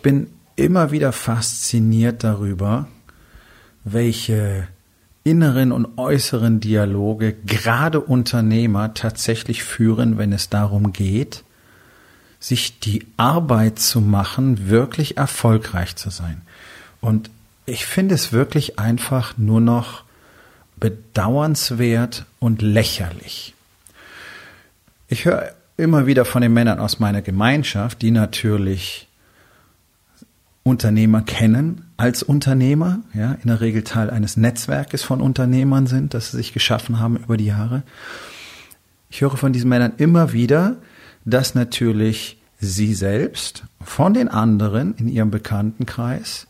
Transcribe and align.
Ich 0.00 0.02
bin 0.02 0.28
immer 0.56 0.92
wieder 0.92 1.12
fasziniert 1.12 2.24
darüber, 2.24 2.88
welche 3.84 4.66
inneren 5.24 5.72
und 5.72 5.98
äußeren 5.98 6.58
Dialoge 6.58 7.34
gerade 7.34 8.00
Unternehmer 8.00 8.94
tatsächlich 8.94 9.62
führen, 9.62 10.16
wenn 10.16 10.32
es 10.32 10.48
darum 10.48 10.94
geht, 10.94 11.44
sich 12.38 12.80
die 12.80 13.06
Arbeit 13.18 13.78
zu 13.78 14.00
machen, 14.00 14.70
wirklich 14.70 15.18
erfolgreich 15.18 15.96
zu 15.96 16.08
sein. 16.08 16.40
Und 17.02 17.28
ich 17.66 17.84
finde 17.84 18.14
es 18.14 18.32
wirklich 18.32 18.78
einfach 18.78 19.36
nur 19.36 19.60
noch 19.60 20.04
bedauernswert 20.76 22.24
und 22.38 22.62
lächerlich. 22.62 23.52
Ich 25.08 25.26
höre 25.26 25.52
immer 25.76 26.06
wieder 26.06 26.24
von 26.24 26.40
den 26.40 26.54
Männern 26.54 26.78
aus 26.78 27.00
meiner 27.00 27.20
Gemeinschaft, 27.20 28.00
die 28.00 28.12
natürlich 28.12 29.06
Unternehmer 30.62 31.22
kennen 31.22 31.90
als 31.96 32.22
Unternehmer, 32.22 33.00
ja, 33.14 33.32
in 33.32 33.48
der 33.48 33.60
Regel 33.60 33.82
Teil 33.82 34.10
eines 34.10 34.36
Netzwerkes 34.36 35.02
von 35.02 35.20
Unternehmern 35.20 35.86
sind, 35.86 36.14
das 36.14 36.30
sie 36.30 36.38
sich 36.38 36.52
geschaffen 36.52 36.98
haben 36.98 37.16
über 37.16 37.36
die 37.36 37.46
Jahre. 37.46 37.82
Ich 39.08 39.22
höre 39.22 39.36
von 39.36 39.52
diesen 39.52 39.68
Männern 39.68 39.94
immer 39.96 40.32
wieder, 40.32 40.76
dass 41.24 41.54
natürlich 41.54 42.40
sie 42.58 42.94
selbst 42.94 43.64
von 43.82 44.14
den 44.14 44.28
anderen 44.28 44.94
in 44.96 45.08
ihrem 45.08 45.30
Bekanntenkreis 45.30 46.46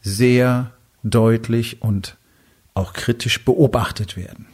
sehr 0.00 0.72
deutlich 1.02 1.82
und 1.82 2.16
auch 2.74 2.92
kritisch 2.92 3.44
beobachtet 3.44 4.16
werden. 4.16 4.46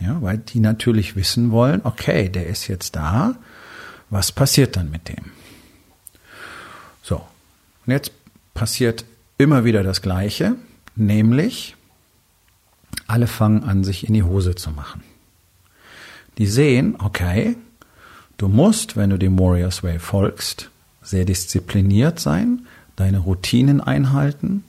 Ja, 0.00 0.20
weil 0.20 0.38
die 0.38 0.60
natürlich 0.60 1.16
wissen 1.16 1.50
wollen, 1.50 1.80
okay, 1.84 2.28
der 2.28 2.46
ist 2.46 2.68
jetzt 2.68 2.96
da, 2.96 3.36
was 4.10 4.32
passiert 4.32 4.76
dann 4.76 4.90
mit 4.90 5.08
dem? 5.08 5.32
So, 7.02 7.22
und 7.86 7.92
jetzt 7.92 8.12
passiert 8.54 9.04
immer 9.38 9.64
wieder 9.64 9.82
das 9.82 10.02
Gleiche, 10.02 10.56
nämlich 10.96 11.76
alle 13.06 13.26
fangen 13.26 13.64
an, 13.64 13.84
sich 13.84 14.06
in 14.06 14.14
die 14.14 14.22
Hose 14.22 14.54
zu 14.54 14.70
machen. 14.70 15.02
Die 16.38 16.46
sehen, 16.46 16.96
okay, 16.98 17.56
du 18.38 18.48
musst, 18.48 18.96
wenn 18.96 19.10
du 19.10 19.18
dem 19.18 19.38
Warriors 19.38 19.82
Way 19.82 19.98
folgst, 19.98 20.70
sehr 21.02 21.24
diszipliniert 21.24 22.18
sein, 22.18 22.66
deine 22.96 23.18
Routinen 23.18 23.80
einhalten, 23.80 24.64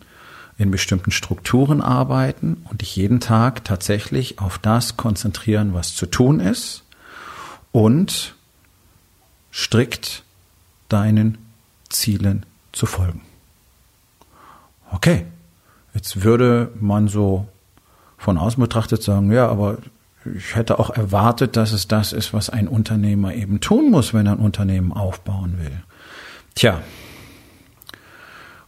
in 0.58 0.72
bestimmten 0.72 1.12
Strukturen 1.12 1.82
arbeiten 1.82 2.66
und 2.70 2.82
dich 2.82 2.96
jeden 2.96 3.20
Tag 3.20 3.66
tatsächlich 3.66 4.40
auf 4.40 4.58
das 4.58 4.96
konzentrieren, 4.96 5.74
was 5.74 5.96
zu 5.96 6.06
tun 6.06 6.40
ist 6.40 6.84
und 7.72 8.36
strikt 9.52 10.24
deinen 10.88 11.38
Zielen 11.90 12.46
zu 12.76 12.86
folgen. 12.86 13.22
Okay, 14.92 15.26
jetzt 15.94 16.24
würde 16.24 16.72
man 16.80 17.08
so 17.08 17.48
von 18.18 18.38
außen 18.38 18.62
betrachtet 18.62 19.02
sagen, 19.02 19.32
ja, 19.32 19.48
aber 19.48 19.80
ich 20.36 20.56
hätte 20.56 20.80
auch 20.80 20.90
erwartet, 20.90 21.56
dass 21.56 21.72
es 21.72 21.88
das 21.88 22.14
ist, 22.14 22.34
was 22.34 22.50
ein 22.50 22.68
Unternehmer 22.68 23.34
eben 23.34 23.60
tun 23.60 23.92
muss, 23.92 24.14
wenn 24.14 24.26
er 24.26 24.34
ein 24.34 24.40
Unternehmen 24.40 24.92
aufbauen 24.92 25.58
will. 25.60 25.84
Tja, 26.56 26.82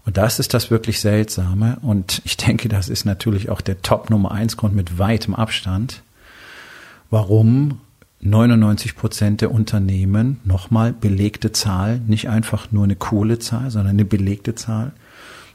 und 0.08 0.16
das 0.16 0.40
ist 0.40 0.54
das 0.54 0.72
wirklich 0.72 1.02
Seltsame. 1.02 1.78
Und 1.82 2.22
ich 2.24 2.38
denke, 2.38 2.70
das 2.70 2.88
ist 2.88 3.04
natürlich 3.04 3.50
auch 3.50 3.60
der 3.60 3.82
Top 3.82 4.10
Nummer 4.10 4.32
eins 4.32 4.56
Grund 4.56 4.74
mit 4.74 4.98
weitem 4.98 5.36
Abstand, 5.36 6.02
warum 7.10 7.82
99 8.20 8.96
Prozent 8.96 9.42
der 9.42 9.52
Unternehmen, 9.52 10.40
nochmal 10.44 10.94
belegte 10.94 11.52
Zahl, 11.52 12.00
nicht 12.08 12.30
einfach 12.30 12.72
nur 12.72 12.84
eine 12.84 12.96
coole 12.96 13.40
Zahl, 13.40 13.70
sondern 13.70 13.96
eine 13.96 14.06
belegte 14.06 14.56
Zahl, 14.56 14.94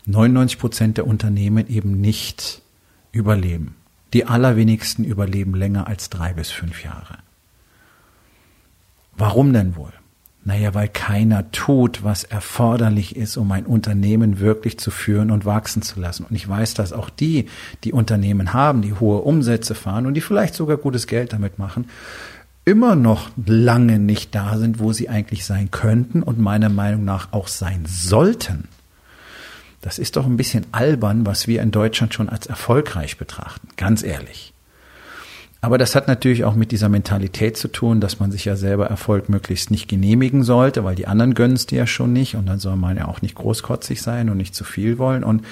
99 0.07 0.59
Prozent 0.59 0.97
der 0.97 1.07
Unternehmen 1.07 1.69
eben 1.69 2.01
nicht 2.01 2.63
überleben. 3.11 3.77
Die 4.13 4.27
allerwenigsten 4.27 5.05
überleben 5.05 5.55
länger 5.55 5.87
als 5.87 6.11
drei 6.11 6.33
bis 6.33 6.51
fünf 6.51 6.85
Jahre. 6.85 7.19
Warum 9.17 9.53
denn 9.53 9.77
wohl? 9.77 9.93
Naja, 10.45 10.75
weil 10.75 10.89
keiner 10.89 11.53
tut, 11.53 12.03
was 12.03 12.25
erforderlich 12.25 13.15
ist, 13.15 13.37
um 13.37 13.53
ein 13.53 13.65
Unternehmen 13.65 14.41
wirklich 14.41 14.77
zu 14.77 14.91
führen 14.91 15.31
und 15.31 15.45
wachsen 15.45 15.83
zu 15.83 16.01
lassen. 16.01 16.27
Und 16.29 16.35
ich 16.35 16.49
weiß, 16.49 16.75
dass 16.75 16.93
auch 16.93 17.11
die, 17.11 17.47
die 17.85 17.93
Unternehmen 17.93 18.53
haben, 18.53 18.83
die 18.83 18.95
hohe 18.95 19.21
Umsätze 19.21 19.77
fahren 19.77 20.05
und 20.05 20.15
die 20.15 20.21
vielleicht 20.21 20.55
sogar 20.55 20.79
gutes 20.79 21.07
Geld 21.07 21.33
damit 21.33 21.61
machen, 21.61 21.87
immer 22.65 22.95
noch 22.95 23.31
lange 23.45 23.99
nicht 23.99 24.35
da 24.35 24.57
sind, 24.57 24.79
wo 24.79 24.93
sie 24.93 25.09
eigentlich 25.09 25.45
sein 25.45 25.71
könnten 25.71 26.23
und 26.23 26.39
meiner 26.39 26.69
Meinung 26.69 27.05
nach 27.05 27.33
auch 27.33 27.49
sein 27.49 27.85
sollten. 27.87 28.69
Das 29.81 29.99
ist 29.99 30.17
doch 30.17 30.27
ein 30.27 30.37
bisschen 30.37 30.67
albern, 30.71 31.27
was 31.27 31.49
wir 31.49 31.61
in 31.61 31.73
Deutschland 31.73 32.15
schon 32.15 32.29
als 32.29 32.47
erfolgreich 32.47 33.19
betrachten, 33.19 33.69
ganz 33.77 34.05
ehrlich. 34.05 34.53
Aber 35.61 35.79
das 35.79 35.95
hat 35.95 36.09
natürlich 36.09 36.45
auch 36.45 36.57
mit 36.57 36.73
dieser 36.73 36.89
Mentalität 36.89 37.57
zu 37.57 37.69
tun, 37.69 38.01
dass 38.01 38.19
man 38.19 38.33
sich 38.33 38.45
ja 38.45 38.57
selber 38.57 38.87
Erfolg 38.87 39.29
möglichst 39.29 39.71
nicht 39.71 39.89
genehmigen 39.89 40.43
sollte, 40.43 40.83
weil 40.83 40.97
die 40.97 41.07
anderen 41.07 41.35
gönnen 41.35 41.55
es 41.55 41.67
dir 41.67 41.79
ja 41.79 41.87
schon 41.87 42.13
nicht 42.13 42.35
und 42.35 42.47
dann 42.47 42.59
soll 42.59 42.77
man 42.77 42.97
ja 42.97 43.07
auch 43.07 43.23
nicht 43.23 43.37
großkotzig 43.37 44.03
sein 44.03 44.29
und 44.29 44.39
nicht 44.39 44.57
zu 44.57 44.65
viel 44.65 44.99
wollen 44.99 45.23
und 45.23 45.45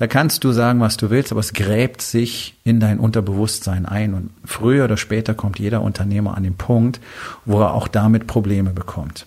da 0.00 0.06
kannst 0.06 0.44
du 0.44 0.52
sagen, 0.52 0.80
was 0.80 0.96
du 0.96 1.10
willst, 1.10 1.30
aber 1.30 1.40
es 1.40 1.52
gräbt 1.52 2.00
sich 2.00 2.54
in 2.64 2.80
dein 2.80 2.98
Unterbewusstsein 2.98 3.84
ein. 3.84 4.14
Und 4.14 4.30
früher 4.46 4.86
oder 4.86 4.96
später 4.96 5.34
kommt 5.34 5.58
jeder 5.58 5.82
Unternehmer 5.82 6.38
an 6.38 6.42
den 6.42 6.54
Punkt, 6.54 7.00
wo 7.44 7.60
er 7.60 7.74
auch 7.74 7.86
damit 7.86 8.26
Probleme 8.26 8.70
bekommt. 8.70 9.26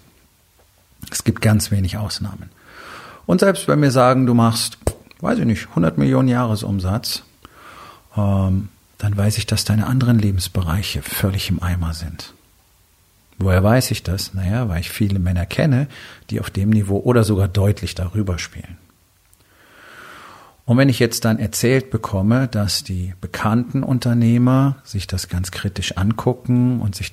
Es 1.12 1.24
gibt 1.24 1.44
ganz 1.44 1.70
wenig 1.70 1.98
Ausnahmen. 2.00 2.50
Und 3.28 3.42
selbst 3.42 3.68
wenn 3.68 3.84
wir 3.84 3.92
sagen, 3.92 4.26
du 4.26 4.34
machst, 4.34 4.80
weiß 5.22 5.38
ich 5.38 5.46
nicht, 5.46 5.70
100 5.70 6.00
Millionen 6.00 6.28
Jahresumsatz, 6.28 7.22
ähm, 8.18 8.70
dann 8.98 9.16
weiß 9.16 9.38
ich, 9.38 9.46
dass 9.46 9.66
deine 9.66 9.86
anderen 9.86 10.18
Lebensbereiche 10.18 11.04
völlig 11.04 11.52
im 11.52 11.62
Eimer 11.62 11.94
sind. 11.94 12.34
Woher 13.38 13.64
weiß 13.64 13.92
ich 13.92 14.02
das? 14.02 14.34
Naja, 14.34 14.70
weil 14.70 14.80
ich 14.80 14.90
viele 14.90 15.20
Männer 15.20 15.46
kenne, 15.46 15.86
die 16.32 16.40
auf 16.40 16.50
dem 16.50 16.72
Niveau 16.72 16.98
oder 16.98 17.24
sogar 17.24 17.48
deutlich 17.48 17.94
darüber 17.94 18.40
spielen. 18.40 18.80
Und 20.66 20.78
wenn 20.78 20.88
ich 20.88 21.00
jetzt 21.00 21.26
dann 21.26 21.40
erzählt 21.40 21.90
bekomme, 21.92 22.48
dass 22.48 22.84
die 22.84 23.14
bekannten 23.20 23.84
Unternehmer 23.84 24.78
sich 24.84 25.08
das 25.08 25.28
ganz 25.28 25.52
kritisch 25.52 25.98
angucken 25.98 26.80
und 26.80 26.96
sich 26.96 27.12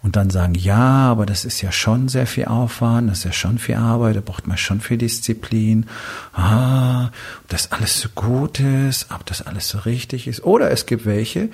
und 0.00 0.14
dann 0.14 0.30
sagen, 0.30 0.54
ja, 0.54 1.10
aber 1.10 1.26
das 1.26 1.44
ist 1.44 1.60
ja 1.60 1.72
schon 1.72 2.08
sehr 2.08 2.26
viel 2.26 2.44
Aufwand, 2.46 3.10
das 3.10 3.18
ist 3.18 3.24
ja 3.24 3.32
schon 3.32 3.58
viel 3.58 3.74
Arbeit, 3.74 4.14
da 4.14 4.20
braucht 4.20 4.46
man 4.46 4.56
schon 4.56 4.80
viel 4.80 4.96
Disziplin. 4.96 5.86
Ah, 6.32 7.06
ob 7.42 7.48
das 7.48 7.72
alles 7.72 8.00
so 8.00 8.08
gut 8.14 8.60
ist, 8.60 9.08
ob 9.12 9.26
das 9.26 9.42
alles 9.42 9.68
so 9.68 9.78
richtig 9.78 10.28
ist. 10.28 10.44
Oder 10.44 10.70
es 10.70 10.86
gibt 10.86 11.04
welche, 11.04 11.48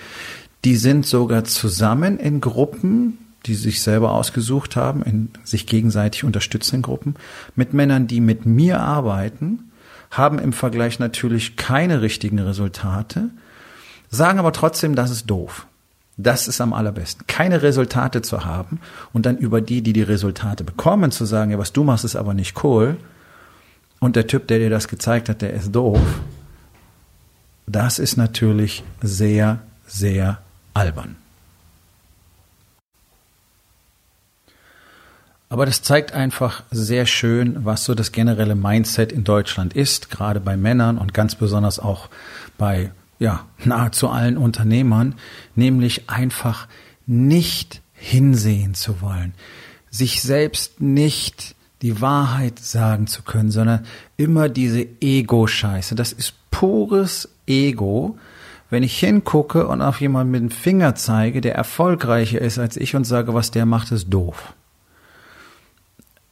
die 0.65 0.77
sind 0.77 1.07
sogar 1.07 1.45
zusammen 1.45 2.19
in 2.19 2.43
Gruppen, 2.43 3.19
die 3.47 3.55
sich 3.55 3.83
selber 3.83 4.13
ausgesucht 4.13 4.77
haben, 4.77 5.03
in 5.03 5.31
sich 5.43 5.67
gegenseitig 5.67 6.23
unterstützenden 6.23 6.83
Gruppen, 6.83 7.17
mit 7.57 7.73
Männern, 7.73 8.07
die 8.07 8.21
mit 8.21 8.47
mir 8.47 8.81
arbeiten 8.81 9.72
haben 10.13 10.39
im 10.39 10.53
Vergleich 10.53 10.99
natürlich 10.99 11.57
keine 11.57 12.03
richtigen 12.03 12.39
Resultate, 12.39 13.31
sagen 14.11 14.39
aber 14.39 14.53
trotzdem, 14.53 14.95
das 14.95 15.11
ist 15.11 15.29
doof. 15.29 15.67
Das 16.19 16.47
ist 16.47 16.61
am 16.61 16.75
allerbesten. 16.75 17.27
Keine 17.27 17.63
Resultate 17.63 18.21
zu 18.21 18.45
haben 18.45 18.81
und 19.15 19.25
dann 19.25 19.39
über 19.39 19.63
die, 19.63 19.81
die 19.81 19.95
die 19.95 20.03
Resultate 20.03 20.63
bekommen, 20.63 21.11
zu 21.11 21.25
sagen, 21.25 21.51
ja, 21.51 21.59
was 21.59 21.73
du 21.73 21.83
machst, 21.83 22.05
ist 22.05 22.17
aber 22.17 22.35
nicht 22.35 22.63
cool. 22.63 22.99
Und 23.99 24.15
der 24.15 24.27
Typ, 24.27 24.47
der 24.49 24.59
dir 24.59 24.71
das 24.71 24.89
gezeigt 24.89 25.31
hat, 25.31 25.41
der 25.41 25.55
ist 25.55 25.73
doof. 25.73 26.01
Das 27.67 27.99
ist 27.99 28.19
natürlich 28.19 28.85
sehr, 29.01 29.61
sehr 29.87 30.43
albern. 30.75 31.17
Aber 35.53 35.67
das 35.67 35.83
zeigt 35.83 36.13
einfach 36.13 36.63
sehr 36.71 37.05
schön, 37.05 37.67
was 37.67 37.85
so 37.85 37.95
das 37.95 38.11
generelle 38.11 38.55
Mindset 38.55 39.13
in 39.13 39.23
Deutschland 39.23 39.75
ist, 39.75 40.09
gerade 40.09 40.41
bei 40.41 40.57
Männern 40.57 40.97
und 40.97 41.13
ganz 41.13 41.35
besonders 41.35 41.79
auch 41.79 42.09
bei 42.57 42.91
ja, 43.19 43.45
nahezu 43.63 44.09
allen 44.09 44.39
Unternehmern, 44.39 45.15
nämlich 45.55 46.09
einfach 46.09 46.69
nicht 47.05 47.83
hinsehen 47.93 48.73
zu 48.73 49.03
wollen, 49.03 49.35
sich 49.91 50.23
selbst 50.23 50.81
nicht 50.81 51.55
die 51.83 52.01
Wahrheit 52.01 52.59
sagen 52.59 53.07
zu 53.07 53.21
können, 53.21 53.51
sondern 53.51 53.85
immer 54.17 54.49
diese 54.49 54.87
Ego-Scheiße. 55.03 55.95
Das 55.95 56.15
ist 56.15 56.33
pures 56.51 57.29
Ego. 57.47 58.17
Wenn 58.71 58.83
ich 58.83 58.99
hingucke 58.99 59.69
und 59.69 59.83
auf 59.83 60.01
jemanden 60.01 60.31
mit 60.31 60.41
dem 60.41 60.51
Finger 60.51 60.95
zeige, 60.95 61.43
der 61.43 61.57
erfolgreicher 61.57 62.41
ist 62.41 62.59
als 62.59 62.79
ich 62.79 62.97
und 62.97 63.05
sage, 63.05 63.35
was 63.35 63.51
der 63.51 63.67
macht, 63.67 63.93
ist 63.93 64.09
doof. 64.09 64.55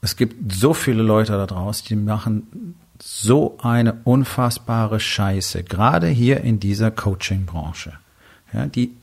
Es 0.00 0.16
gibt 0.16 0.52
so 0.52 0.74
viele 0.74 1.02
Leute 1.02 1.32
da 1.32 1.46
draußen, 1.46 1.86
die 1.88 1.96
machen 1.96 2.76
so 3.02 3.58
eine 3.62 4.00
unfassbare 4.04 5.00
Scheiße, 5.00 5.64
gerade 5.64 6.06
hier 6.08 6.42
in 6.42 6.60
dieser 6.60 6.90
Coaching-Branche, 6.90 7.94
ja, 8.52 8.66
die, 8.66 8.94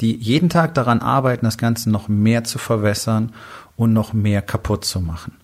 die 0.00 0.16
jeden 0.16 0.48
Tag 0.48 0.74
daran 0.74 1.00
arbeiten, 1.00 1.44
das 1.44 1.58
Ganze 1.58 1.90
noch 1.90 2.08
mehr 2.08 2.44
zu 2.44 2.58
verwässern 2.58 3.32
und 3.76 3.92
noch 3.92 4.12
mehr 4.12 4.42
kaputt 4.42 4.84
zu 4.84 5.00
machen 5.00 5.39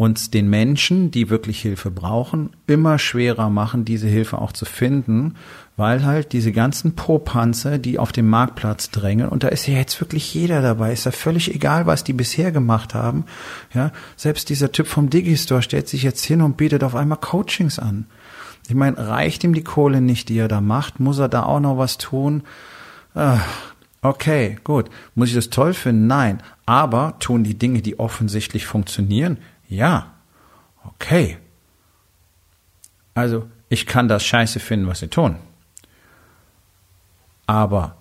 uns 0.00 0.30
den 0.30 0.48
Menschen, 0.48 1.10
die 1.10 1.28
wirklich 1.28 1.60
Hilfe 1.60 1.90
brauchen, 1.90 2.56
immer 2.66 2.98
schwerer 2.98 3.50
machen, 3.50 3.84
diese 3.84 4.08
Hilfe 4.08 4.38
auch 4.38 4.52
zu 4.52 4.64
finden, 4.64 5.34
weil 5.76 6.06
halt 6.06 6.32
diese 6.32 6.52
ganzen 6.52 6.96
Popanzer, 6.96 7.76
die 7.76 7.98
auf 7.98 8.10
dem 8.10 8.26
Marktplatz 8.26 8.88
drängen, 8.88 9.28
und 9.28 9.44
da 9.44 9.48
ist 9.48 9.68
ja 9.68 9.74
jetzt 9.74 10.00
wirklich 10.00 10.32
jeder 10.32 10.62
dabei, 10.62 10.94
ist 10.94 11.04
ja 11.04 11.10
völlig 11.10 11.54
egal, 11.54 11.84
was 11.84 12.02
die 12.02 12.14
bisher 12.14 12.50
gemacht 12.50 12.94
haben, 12.94 13.26
ja, 13.74 13.92
selbst 14.16 14.48
dieser 14.48 14.72
Typ 14.72 14.86
vom 14.86 15.10
Digistore 15.10 15.60
stellt 15.60 15.86
sich 15.86 16.02
jetzt 16.02 16.24
hin 16.24 16.40
und 16.40 16.56
bietet 16.56 16.82
auf 16.82 16.94
einmal 16.94 17.18
Coachings 17.18 17.78
an. 17.78 18.06
Ich 18.68 18.74
meine, 18.74 18.96
reicht 18.96 19.44
ihm 19.44 19.52
die 19.52 19.64
Kohle 19.64 20.00
nicht, 20.00 20.30
die 20.30 20.38
er 20.38 20.48
da 20.48 20.62
macht? 20.62 20.98
Muss 20.98 21.18
er 21.18 21.28
da 21.28 21.42
auch 21.42 21.60
noch 21.60 21.76
was 21.76 21.98
tun? 21.98 22.42
Okay, 24.00 24.56
gut. 24.64 24.88
Muss 25.14 25.28
ich 25.28 25.34
das 25.34 25.50
toll 25.50 25.74
finden? 25.74 26.06
Nein. 26.06 26.42
Aber 26.64 27.16
tun 27.18 27.44
die 27.44 27.58
Dinge, 27.58 27.82
die 27.82 27.98
offensichtlich 27.98 28.64
funktionieren, 28.64 29.36
ja, 29.70 30.12
okay. 30.84 31.38
Also, 33.14 33.48
ich 33.70 33.86
kann 33.86 34.08
das 34.08 34.24
scheiße 34.24 34.60
finden, 34.60 34.86
was 34.88 34.98
sie 34.98 35.08
tun. 35.08 35.36
Aber 37.46 37.96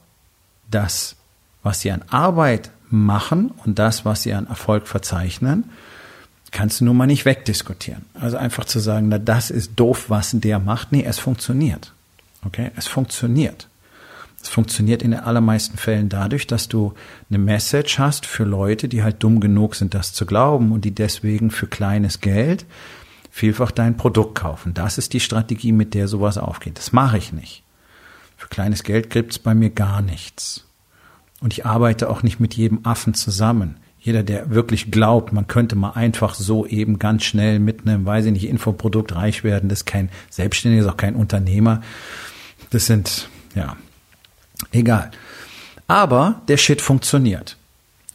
das, 0.70 1.16
was 1.64 1.80
sie 1.82 1.92
an 1.92 2.04
Arbeit 2.10 2.72
machen 2.90 3.52
und 3.66 3.80
das, 3.80 4.04
was 4.04 4.24
sie 4.24 4.34
an 4.34 4.48
Erfolg 4.48 4.88
verzeichnen, 4.88 5.70
kannst 6.52 6.82
du 6.82 6.86
nun 6.86 6.98
mal 6.98 7.06
nicht 7.06 7.26
wegdiskutieren. 7.26 8.06
Also 8.16 8.38
einfach 8.38 8.66
zu 8.66 8.80
sagen, 8.80 9.10
na, 9.10 9.20
das 9.20 9.52
ist 9.52 9.74
doof, 9.76 10.10
was 10.10 10.32
der 10.34 10.60
macht. 10.60 10.92
Nee, 10.92 11.04
es 11.04 11.20
funktioniert. 11.20 11.94
Okay? 12.44 12.72
Es 12.76 12.88
funktioniert. 12.88 13.69
Es 14.42 14.50
funktioniert 14.50 15.02
in 15.02 15.12
den 15.12 15.20
allermeisten 15.20 15.78
Fällen 15.78 16.10
dadurch, 16.10 16.48
dass 16.48 16.70
du 16.70 16.94
eine 17.30 17.40
Message 17.40 18.00
hast 18.00 18.26
für 18.26 18.46
Leute, 18.46 18.88
die 18.88 19.04
halt 19.04 19.22
dumm 19.22 19.40
genug 19.40 19.76
sind, 19.76 19.94
das 19.94 20.14
zu 20.14 20.26
glauben 20.26 20.72
und 20.72 20.86
die 20.86 20.96
deswegen 20.96 21.52
für 21.52 21.68
kleines 21.68 22.22
Geld 22.22 22.66
vielfach 23.32 23.72
dein 23.72 23.98
Produkt 23.98 24.36
kaufen. 24.36 24.74
Das 24.74 24.98
ist 24.98 25.14
die 25.14 25.20
Strategie, 25.20 25.72
mit 25.72 25.94
der 25.94 26.08
sowas 26.08 26.38
aufgeht. 26.38 26.78
Das 26.78 26.94
mache 26.94 27.18
ich 27.18 27.34
nicht. 27.34 27.64
Für 28.38 28.48
kleines 28.48 28.84
Geld 28.84 29.10
gibt's 29.10 29.40
bei 29.40 29.54
mir 29.54 29.70
gar 29.70 30.02
nichts. 30.02 30.66
Und 31.42 31.54
ich 31.54 31.66
arbeite 31.66 32.10
auch 32.10 32.24
nicht 32.24 32.40
mit 32.40 32.54
jedem 32.56 32.86
Affen 32.86 33.14
zusammen. 33.14 33.78
Jeder, 34.00 34.24
der 34.24 34.50
wirklich 34.50 34.92
glaubt, 34.92 35.34
man 35.34 35.48
könnte 35.48 35.76
mal 35.76 35.92
einfach 35.92 36.34
so 36.34 36.66
eben 36.66 37.00
ganz 37.00 37.24
schnell 37.26 37.60
mit 37.60 37.86
einem, 37.86 38.06
weiß 38.06 38.26
ich 38.26 38.32
nicht, 38.32 38.48
Infoprodukt 38.48 39.14
reich 39.14 39.44
werden, 39.44 39.68
das 39.68 39.80
ist 39.80 39.86
kein 39.86 40.10
Selbstständiger, 40.30 40.86
ist 40.86 40.92
auch 40.92 40.98
kein 40.98 41.16
Unternehmer. 41.16 41.82
Das 42.70 42.86
sind, 42.86 43.30
ja, 43.56 43.76
Egal. 44.72 45.12
Aber 45.88 46.42
der 46.48 46.58
Shit 46.58 46.82
funktioniert. 46.82 47.58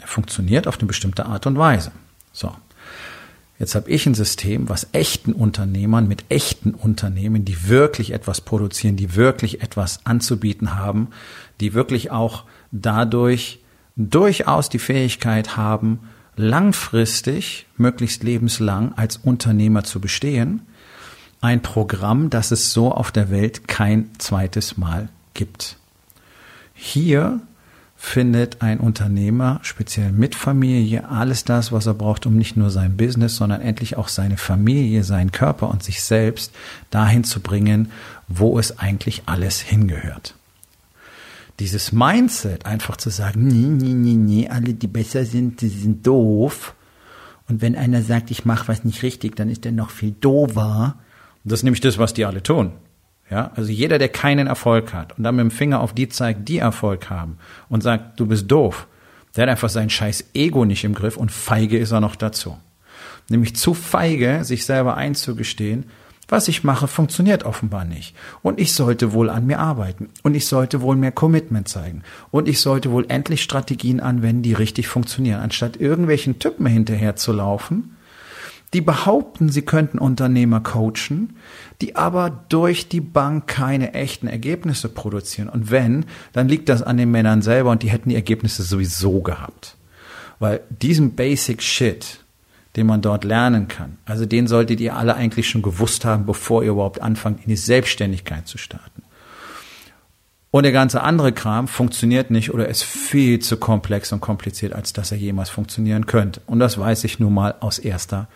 Er 0.00 0.06
funktioniert 0.06 0.66
auf 0.66 0.78
eine 0.78 0.86
bestimmte 0.86 1.26
Art 1.26 1.46
und 1.46 1.58
Weise. 1.58 1.92
So. 2.32 2.54
Jetzt 3.58 3.74
habe 3.76 3.88
ich 3.88 4.04
ein 4.06 4.14
System, 4.14 4.68
was 4.68 4.88
echten 4.92 5.32
Unternehmern 5.32 6.08
mit 6.08 6.24
echten 6.28 6.74
Unternehmen, 6.74 7.44
die 7.44 7.68
wirklich 7.68 8.10
etwas 8.10 8.40
produzieren, 8.40 8.96
die 8.96 9.14
wirklich 9.14 9.62
etwas 9.62 10.04
anzubieten 10.04 10.74
haben, 10.74 11.08
die 11.60 11.72
wirklich 11.72 12.10
auch 12.10 12.44
dadurch 12.72 13.60
durchaus 13.96 14.68
die 14.68 14.80
Fähigkeit 14.80 15.56
haben, 15.56 16.00
langfristig, 16.36 17.66
möglichst 17.76 18.24
lebenslang 18.24 18.92
als 18.94 19.16
Unternehmer 19.16 19.84
zu 19.84 20.00
bestehen, 20.00 20.62
ein 21.40 21.62
Programm, 21.62 22.30
das 22.30 22.50
es 22.50 22.72
so 22.72 22.90
auf 22.90 23.12
der 23.12 23.30
Welt 23.30 23.68
kein 23.68 24.10
zweites 24.18 24.76
Mal 24.76 25.08
gibt. 25.34 25.76
Hier 26.86 27.40
findet 27.96 28.60
ein 28.60 28.78
Unternehmer, 28.78 29.58
speziell 29.62 30.12
mit 30.12 30.34
Familie, 30.34 31.08
alles 31.08 31.42
das, 31.42 31.72
was 31.72 31.86
er 31.86 31.94
braucht, 31.94 32.26
um 32.26 32.36
nicht 32.36 32.58
nur 32.58 32.68
sein 32.68 32.98
Business, 32.98 33.36
sondern 33.36 33.62
endlich 33.62 33.96
auch 33.96 34.08
seine 34.08 34.36
Familie, 34.36 35.02
seinen 35.02 35.32
Körper 35.32 35.70
und 35.70 35.82
sich 35.82 36.02
selbst 36.02 36.52
dahin 36.90 37.24
zu 37.24 37.40
bringen, 37.40 37.90
wo 38.28 38.58
es 38.58 38.78
eigentlich 38.78 39.22
alles 39.24 39.62
hingehört. 39.62 40.34
Dieses 41.58 41.90
Mindset, 41.90 42.66
einfach 42.66 42.98
zu 42.98 43.08
sagen, 43.08 43.48
nee, 43.48 43.66
nee, 43.66 43.94
nee, 43.94 44.16
nee, 44.16 44.48
alle, 44.48 44.74
die 44.74 44.86
besser 44.86 45.24
sind, 45.24 45.62
die 45.62 45.68
sind 45.68 46.06
doof. 46.06 46.74
Und 47.48 47.62
wenn 47.62 47.76
einer 47.76 48.02
sagt, 48.02 48.30
ich 48.30 48.44
mache 48.44 48.68
was 48.68 48.84
nicht 48.84 49.02
richtig, 49.02 49.36
dann 49.36 49.48
ist 49.48 49.64
er 49.64 49.72
noch 49.72 49.88
viel 49.88 50.14
doofer. 50.20 50.96
Das 51.44 51.60
ist 51.60 51.64
nämlich 51.64 51.80
das, 51.80 51.96
was 51.96 52.12
die 52.12 52.26
alle 52.26 52.42
tun. 52.42 52.72
Ja, 53.30 53.52
also 53.54 53.70
jeder, 53.70 53.98
der 53.98 54.10
keinen 54.10 54.46
Erfolg 54.46 54.92
hat 54.92 55.16
und 55.16 55.24
dann 55.24 55.36
mit 55.36 55.44
dem 55.44 55.50
Finger 55.50 55.80
auf 55.80 55.94
die 55.94 56.08
zeigt, 56.08 56.48
die 56.48 56.58
Erfolg 56.58 57.08
haben 57.08 57.38
und 57.68 57.82
sagt, 57.82 58.20
du 58.20 58.26
bist 58.26 58.50
doof, 58.50 58.86
der 59.34 59.42
hat 59.42 59.50
einfach 59.50 59.70
sein 59.70 59.90
scheiß 59.90 60.26
Ego 60.34 60.64
nicht 60.64 60.84
im 60.84 60.94
Griff 60.94 61.16
und 61.16 61.32
feige 61.32 61.78
ist 61.78 61.92
er 61.92 62.00
noch 62.00 62.16
dazu. 62.16 62.58
Nämlich 63.30 63.56
zu 63.56 63.72
feige, 63.72 64.44
sich 64.44 64.66
selber 64.66 64.96
einzugestehen, 64.96 65.86
was 66.28 66.48
ich 66.48 66.64
mache, 66.64 66.88
funktioniert 66.88 67.44
offenbar 67.44 67.84
nicht. 67.84 68.14
Und 68.42 68.58
ich 68.58 68.72
sollte 68.72 69.12
wohl 69.12 69.28
an 69.28 69.46
mir 69.46 69.58
arbeiten. 69.58 70.08
Und 70.22 70.34
ich 70.34 70.46
sollte 70.46 70.80
wohl 70.80 70.96
mehr 70.96 71.12
Commitment 71.12 71.68
zeigen. 71.68 72.02
Und 72.30 72.48
ich 72.48 72.60
sollte 72.60 72.90
wohl 72.90 73.04
endlich 73.08 73.42
Strategien 73.42 74.00
anwenden, 74.00 74.42
die 74.42 74.54
richtig 74.54 74.88
funktionieren, 74.88 75.40
anstatt 75.40 75.76
irgendwelchen 75.76 76.38
Typen 76.38 76.66
hinterher 76.66 77.16
zu 77.16 77.32
laufen, 77.32 77.96
die 78.74 78.80
behaupten, 78.80 79.48
sie 79.48 79.62
könnten 79.62 79.98
Unternehmer 79.98 80.60
coachen, 80.60 81.36
die 81.80 81.96
aber 81.96 82.30
durch 82.48 82.88
die 82.88 83.00
Bank 83.00 83.46
keine 83.46 83.94
echten 83.94 84.26
Ergebnisse 84.26 84.88
produzieren. 84.88 85.48
Und 85.48 85.70
wenn, 85.70 86.06
dann 86.32 86.48
liegt 86.48 86.68
das 86.68 86.82
an 86.82 86.96
den 86.96 87.10
Männern 87.10 87.40
selber 87.40 87.70
und 87.70 87.82
die 87.82 87.90
hätten 87.90 88.08
die 88.08 88.16
Ergebnisse 88.16 88.64
sowieso 88.64 89.22
gehabt. 89.22 89.76
Weil 90.40 90.60
diesen 90.68 91.14
Basic 91.14 91.62
Shit, 91.62 92.24
den 92.74 92.88
man 92.88 93.00
dort 93.00 93.22
lernen 93.22 93.68
kann, 93.68 93.98
also 94.04 94.26
den 94.26 94.48
solltet 94.48 94.80
ihr 94.80 94.96
alle 94.96 95.14
eigentlich 95.14 95.48
schon 95.48 95.62
gewusst 95.62 96.04
haben, 96.04 96.26
bevor 96.26 96.64
ihr 96.64 96.72
überhaupt 96.72 97.00
anfangt, 97.00 97.44
in 97.44 97.48
die 97.48 97.56
Selbstständigkeit 97.56 98.48
zu 98.48 98.58
starten. 98.58 99.02
Und 100.50 100.64
der 100.64 100.72
ganze 100.72 101.02
andere 101.02 101.32
Kram 101.32 101.68
funktioniert 101.68 102.30
nicht 102.30 102.52
oder 102.52 102.68
ist 102.68 102.84
viel 102.84 103.38
zu 103.38 103.56
komplex 103.56 104.12
und 104.12 104.20
kompliziert, 104.20 104.72
als 104.72 104.92
dass 104.92 105.12
er 105.12 105.18
jemals 105.18 105.50
funktionieren 105.50 106.06
könnte. 106.06 106.42
Und 106.46 106.58
das 106.60 106.78
weiß 106.78 107.04
ich 107.04 107.18
nun 107.20 107.34
mal 107.34 107.54
aus 107.60 107.78
erster 107.78 108.16
Hand. 108.18 108.28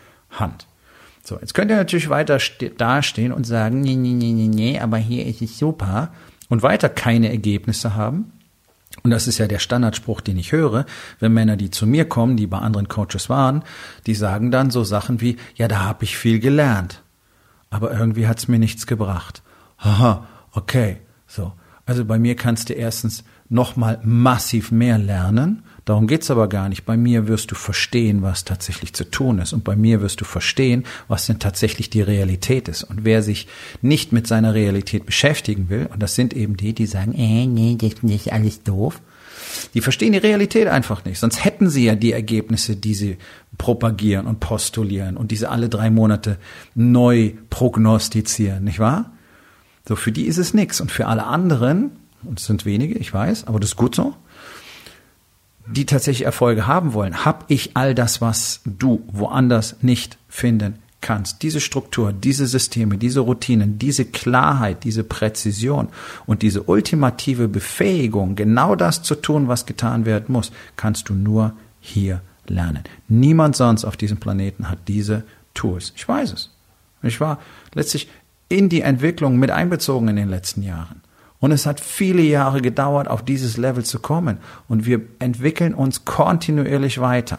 So, 1.23 1.39
jetzt 1.39 1.55
könnt 1.55 1.71
ihr 1.71 1.77
natürlich 1.77 2.09
weiter 2.09 2.39
dastehen 2.79 3.33
und 3.33 3.45
sagen, 3.45 3.81
nee, 3.81 3.97
nee, 3.97 4.15
nee, 4.15 4.33
nee, 4.33 4.49
nee, 4.49 4.81
aber 4.81 4.97
hier 4.97 5.27
ist 5.27 5.43
es 5.43 5.59
super 5.59 6.13
und 6.49 6.63
weiter 6.63 6.89
keine 6.89 7.31
Ergebnisse 7.31 7.95
haben. 7.95 8.33
Und 9.03 9.11
das 9.11 9.29
ist 9.29 9.39
ja 9.39 9.47
der 9.47 9.59
Standardspruch, 9.59 10.21
den 10.21 10.39
ich 10.39 10.53
höre, 10.53 10.87
wenn 11.21 11.33
Männer, 11.33 11.57
die 11.57 11.71
zu 11.71 11.87
mir 11.87 12.09
kommen, 12.09 12.37
die 12.37 12.47
bei 12.47 12.59
anderen 12.59 12.89
Coaches 12.89 13.29
waren, 13.29 13.63
die 14.07 14.15
sagen 14.15 14.51
dann 14.51 14.71
so 14.71 14.85
Sachen 14.85 15.21
wie, 15.21 15.37
ja, 15.55 15.69
da 15.69 15.81
habe 15.81 16.05
ich 16.05 16.17
viel 16.17 16.41
gelernt, 16.41 17.03
aber 17.71 17.93
irgendwie 17.93 18.27
hat's 18.27 18.49
mir 18.49 18.59
nichts 18.59 18.87
gebracht. 18.87 19.43
Haha, 19.79 20.27
okay, 20.53 20.99
so. 21.27 21.53
Also 21.89 22.05
bei 22.05 22.19
mir 22.19 22.37
kannst 22.37 22.69
du 22.69 22.75
erstens 22.75 23.25
nochmal 23.49 23.99
massiv 24.05 24.71
mehr 24.71 24.99
lernen 24.99 25.63
Darum 25.89 26.07
geht's 26.07 26.31
aber 26.31 26.51
gar 26.51 26.69
nicht. 26.69 26.85
Bei 26.85 26.99
mir 26.99 27.29
wirst 27.29 27.51
du 27.51 27.55
verstehen, 27.55 28.21
was 28.21 28.45
tatsächlich 28.45 28.93
zu 28.93 29.11
tun 29.11 29.39
ist. 29.39 29.55
Und 29.55 29.65
bei 29.65 29.75
mir 29.75 30.03
wirst 30.03 30.21
du 30.21 30.27
verstehen, 30.27 30.85
was 31.09 31.25
denn 31.25 31.39
tatsächlich 31.39 31.89
die 31.89 32.03
Realität 32.03 32.69
ist. 32.69 32.83
Und 32.83 33.07
wer 33.07 33.23
sich 33.23 33.47
nicht 33.81 34.13
mit 34.13 34.27
seiner 34.27 34.53
Realität 34.53 35.07
beschäftigen 35.07 35.71
will, 35.71 35.89
und 35.91 36.03
das 36.03 36.15
sind 36.15 36.35
eben 36.35 36.59
die, 36.59 36.75
die 36.75 36.85
sagen, 36.85 37.15
äh, 37.15 37.47
nee, 37.47 37.79
das 37.81 37.95
ist 38.03 38.31
alles 38.31 38.63
doof, 38.65 39.01
die 39.73 39.81
verstehen 39.81 40.13
die 40.13 40.19
Realität 40.19 40.69
einfach 40.69 41.07
nicht. 41.07 41.21
Sonst 41.21 41.43
hätten 41.43 41.71
sie 41.71 41.87
ja 41.87 41.95
die 41.95 42.13
Ergebnisse, 42.13 42.77
die 42.77 42.93
sie 42.93 43.17
propagieren 43.57 44.27
und 44.27 44.41
postulieren 44.41 45.17
und 45.17 45.31
diese 45.31 45.49
alle 45.49 45.71
drei 45.71 45.89
Monate 45.89 46.37
neu 46.75 47.33
prognostizieren, 47.49 48.65
nicht 48.65 48.79
wahr? 48.79 49.13
So, 49.89 49.97
für 49.97 50.13
die 50.13 50.27
ist 50.27 50.37
es 50.37 50.53
nix. 50.53 50.83
Und 50.83 50.93
für 50.93 51.07
alle 51.07 51.25
anderen, 51.25 51.93
und 52.23 52.39
es 52.39 52.45
sind 52.45 52.67
wenige, 52.67 52.99
ich 52.99 53.13
weiß, 53.13 53.47
aber 53.47 53.59
das 53.59 53.71
ist 53.71 53.77
gut 53.77 53.95
so, 53.95 54.15
die 55.67 55.87
tatsächlich 55.87 56.27
Erfolge 56.27 56.67
haben 56.67 56.93
wollen, 56.93 57.25
habe 57.25 57.47
ich 57.49 57.71
all 57.75 57.95
das, 57.95 58.21
was 58.21 58.61
du 58.67 59.03
woanders 59.11 59.77
nicht 59.81 60.19
finden 60.29 60.79
kannst, 61.01 61.43
diese 61.43 61.61
Struktur, 61.61 62.13
diese 62.13 62.47
Systeme, 62.47 62.99
diese 62.99 63.21
Routinen, 63.21 63.79
diese 63.79 64.05
Klarheit, 64.05 64.85
diese 64.85 65.05
Präzision 65.05 65.89
und 66.27 66.43
diese 66.43 66.65
ultimative 66.65 67.49
Befähigung, 67.49 68.35
genau 68.35 68.75
das 68.75 69.03
zu 69.03 69.15
tun, 69.15 69.49
was 69.49 69.65
getan 69.65 70.05
werden 70.05 70.33
muss, 70.33 70.53
kannst 70.77 71.09
du 71.09 71.15
nur 71.15 71.55
hier 71.81 72.21
lernen. 72.47 72.83
Niemand 73.09 73.57
sonst 73.57 73.85
auf 73.85 73.97
diesem 73.97 74.19
Planeten 74.19 74.69
hat 74.69 74.81
diese 74.89 75.23
Tools. 75.55 75.93
Ich 75.97 76.07
weiß 76.07 76.33
es. 76.33 76.51
Ich 77.03 77.21
war 77.21 77.39
letztlich 77.75 78.09
in 78.49 78.69
die 78.69 78.83
Entwicklung 78.83 79.39
mit 79.39 79.51
einbezogen 79.51 80.09
in 80.09 80.17
den 80.17 80.29
letzten 80.29 80.63
Jahren. 80.63 81.03
Und 81.41 81.53
es 81.53 81.67
hat 81.67 81.81
viele 81.81 82.23
Jahre 82.23 82.61
gedauert, 82.61 83.09
auf 83.09 83.25
dieses 83.25 83.57
Level 83.57 83.85
zu 83.85 84.01
kommen. 84.01 84.39
Und 84.67 84.87
wir 84.87 85.01
entwickeln 85.19 85.75
uns 85.75 86.05
kontinuierlich 86.05 87.01
weiter. 87.01 87.39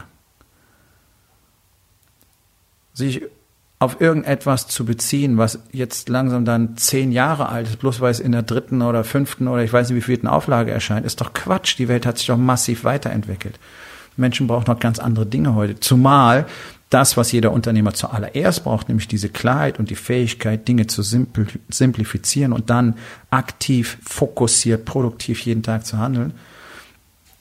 Sich 2.93 3.23
auf 3.79 4.01
irgendetwas 4.01 4.67
zu 4.67 4.85
beziehen, 4.85 5.37
was 5.37 5.59
jetzt 5.71 6.09
langsam 6.09 6.43
dann 6.43 6.75
zehn 6.75 7.13
Jahre 7.13 7.47
alt 7.47 7.67
ist, 7.67 7.79
bloß 7.79 8.01
weil 8.01 8.11
es 8.11 8.19
in 8.19 8.33
der 8.33 8.43
dritten 8.43 8.81
oder 8.81 9.05
fünften 9.05 9.47
oder 9.47 9.63
ich 9.63 9.71
weiß 9.71 9.89
nicht 9.89 9.97
wie 9.97 10.01
vielten 10.01 10.27
Auflage 10.27 10.71
erscheint, 10.71 11.05
ist 11.05 11.21
doch 11.21 11.33
Quatsch. 11.33 11.77
Die 11.77 11.87
Welt 11.87 12.05
hat 12.05 12.17
sich 12.17 12.27
doch 12.27 12.37
massiv 12.37 12.83
weiterentwickelt. 12.83 13.57
Menschen 14.17 14.47
brauchen 14.47 14.65
noch 14.67 14.79
ganz 14.79 14.99
andere 14.99 15.25
Dinge 15.25 15.55
heute. 15.55 15.79
Zumal 15.79 16.45
das, 16.89 17.17
was 17.17 17.31
jeder 17.31 17.51
Unternehmer 17.51 17.93
zuallererst 17.93 18.63
braucht, 18.63 18.87
nämlich 18.87 19.07
diese 19.07 19.29
Klarheit 19.29 19.77
und 19.77 19.89
die 19.89 19.95
Fähigkeit, 19.95 20.67
Dinge 20.67 20.87
zu 20.87 21.03
simplifizieren 21.03 22.51
und 22.51 22.69
dann 22.69 22.95
aktiv, 23.29 23.99
fokussiert, 24.03 24.85
produktiv 24.85 25.41
jeden 25.41 25.61
Tag 25.61 25.85
zu 25.85 25.99
handeln, 25.99 26.33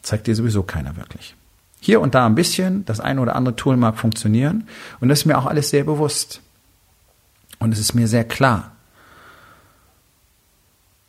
zeigt 0.02 0.26
dir 0.26 0.34
sowieso 0.34 0.62
keiner 0.62 0.96
wirklich. 0.96 1.34
Hier 1.80 2.00
und 2.00 2.14
da 2.14 2.26
ein 2.26 2.34
bisschen, 2.34 2.84
das 2.84 3.00
eine 3.00 3.20
oder 3.20 3.36
andere 3.36 3.56
Tool 3.56 3.76
mag 3.76 3.96
funktionieren 3.98 4.66
und 5.00 5.08
das 5.08 5.20
ist 5.20 5.24
mir 5.24 5.38
auch 5.38 5.46
alles 5.46 5.70
sehr 5.70 5.84
bewusst. 5.84 6.42
Und 7.58 7.72
es 7.72 7.80
ist 7.80 7.94
mir 7.94 8.06
sehr 8.06 8.24
klar. 8.24 8.72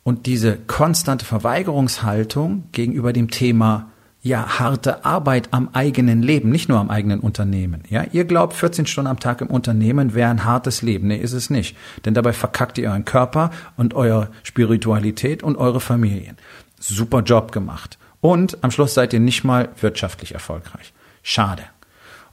Und 0.02 0.26
diese 0.26 0.56
konstante 0.56 1.24
Verweigerungshaltung 1.24 2.64
gegenüber 2.72 3.12
dem 3.12 3.30
Thema 3.30 3.89
ja, 4.22 4.58
harte 4.58 5.04
Arbeit 5.04 5.48
am 5.52 5.70
eigenen 5.72 6.22
Leben, 6.22 6.50
nicht 6.50 6.68
nur 6.68 6.78
am 6.78 6.90
eigenen 6.90 7.20
Unternehmen. 7.20 7.82
Ja, 7.88 8.04
ihr 8.12 8.24
glaubt, 8.26 8.54
14 8.54 8.86
Stunden 8.86 9.10
am 9.10 9.18
Tag 9.18 9.40
im 9.40 9.46
Unternehmen 9.46 10.14
wäre 10.14 10.30
ein 10.30 10.44
hartes 10.44 10.82
Leben. 10.82 11.08
Nee, 11.08 11.16
ist 11.16 11.32
es 11.32 11.48
nicht. 11.48 11.76
Denn 12.04 12.12
dabei 12.12 12.34
verkackt 12.34 12.76
ihr 12.76 12.90
euren 12.90 13.06
Körper 13.06 13.50
und 13.78 13.94
eure 13.94 14.28
Spiritualität 14.42 15.42
und 15.42 15.56
eure 15.56 15.80
Familien. 15.80 16.36
Super 16.78 17.22
Job 17.22 17.52
gemacht. 17.52 17.98
Und 18.20 18.62
am 18.62 18.70
Schluss 18.70 18.92
seid 18.92 19.14
ihr 19.14 19.20
nicht 19.20 19.44
mal 19.44 19.70
wirtschaftlich 19.80 20.34
erfolgreich. 20.34 20.92
Schade. 21.22 21.62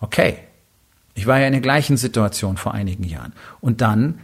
Okay. 0.02 0.40
Ich 1.14 1.26
war 1.26 1.40
ja 1.40 1.48
in 1.48 1.54
der 1.54 1.62
gleichen 1.62 1.98
Situation 1.98 2.58
vor 2.58 2.74
einigen 2.74 3.04
Jahren. 3.04 3.34
Und 3.60 3.82
dann, 3.82 4.20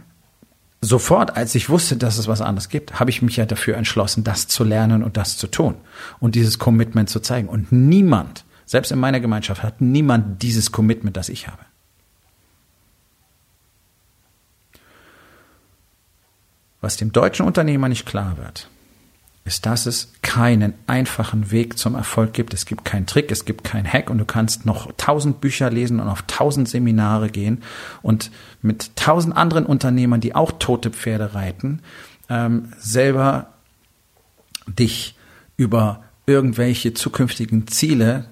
sofort, 0.84 1.36
als 1.36 1.54
ich 1.54 1.68
wusste, 1.68 1.96
dass 1.96 2.18
es 2.18 2.28
was 2.28 2.40
anderes 2.40 2.68
gibt, 2.68 3.00
habe 3.00 3.10
ich 3.10 3.22
mich 3.22 3.36
ja 3.36 3.46
dafür 3.46 3.76
entschlossen, 3.76 4.24
das 4.24 4.48
zu 4.48 4.64
lernen 4.64 5.02
und 5.02 5.16
das 5.16 5.36
zu 5.36 5.46
tun. 5.46 5.76
Und 6.20 6.34
dieses 6.34 6.58
Commitment 6.58 7.08
zu 7.08 7.20
zeigen. 7.20 7.48
Und 7.48 7.72
niemand, 7.72 8.44
selbst 8.66 8.92
in 8.92 8.98
meiner 8.98 9.20
Gemeinschaft, 9.20 9.62
hat 9.62 9.80
niemand 9.80 10.42
dieses 10.42 10.72
Commitment, 10.72 11.16
das 11.16 11.28
ich 11.28 11.48
habe. 11.48 11.64
Was 16.80 16.96
dem 16.98 17.12
deutschen 17.12 17.46
Unternehmer 17.46 17.88
nicht 17.88 18.04
klar 18.04 18.36
wird, 18.36 18.68
ist, 19.44 19.66
dass 19.66 19.84
es 19.84 20.12
keinen 20.22 20.72
einfachen 20.86 21.50
Weg 21.50 21.78
zum 21.78 21.94
Erfolg 21.94 22.32
gibt. 22.32 22.54
Es 22.54 22.64
gibt 22.64 22.84
keinen 22.84 23.06
Trick, 23.06 23.30
es 23.30 23.44
gibt 23.44 23.62
keinen 23.62 23.90
Hack 23.90 24.08
und 24.08 24.16
du 24.16 24.24
kannst 24.24 24.64
noch 24.64 24.90
tausend 24.96 25.42
Bücher 25.42 25.70
lesen 25.70 26.00
und 26.00 26.08
auf 26.08 26.22
tausend 26.22 26.68
Seminare 26.68 27.28
gehen 27.28 27.62
und 28.00 28.30
mit 28.62 28.96
tausend 28.96 29.36
anderen 29.36 29.66
Unternehmern, 29.66 30.22
die 30.22 30.34
auch 30.34 30.52
tote 30.52 30.90
Pferde 30.90 31.34
reiten, 31.34 31.82
ähm, 32.30 32.72
selber 32.78 33.48
dich 34.66 35.14
über 35.58 36.02
irgendwelche 36.26 36.94
zukünftigen 36.94 37.66
Ziele 37.66 38.24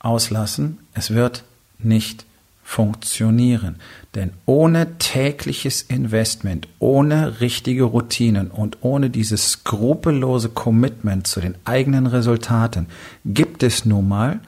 auslassen. 0.00 0.78
Es 0.92 1.12
wird 1.12 1.44
nicht 1.78 2.26
funktionieren. 2.68 3.76
Denn 4.14 4.32
ohne 4.44 4.98
tägliches 4.98 5.80
Investment, 5.80 6.68
ohne 6.78 7.40
richtige 7.40 7.84
Routinen 7.84 8.50
und 8.50 8.76
ohne 8.82 9.08
dieses 9.08 9.52
skrupellose 9.52 10.50
Commitment 10.50 11.26
zu 11.26 11.40
den 11.40 11.54
eigenen 11.64 12.06
Resultaten 12.06 12.88
gibt 13.24 13.62
es 13.62 13.86
nun 13.86 14.06
mal 14.06 14.40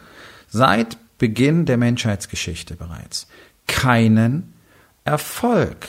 seit 0.48 0.98
Beginn 1.16 1.64
der 1.64 1.78
Menschheitsgeschichte 1.78 2.76
bereits 2.76 3.26
keinen 3.66 4.52
Erfolg. 5.04 5.88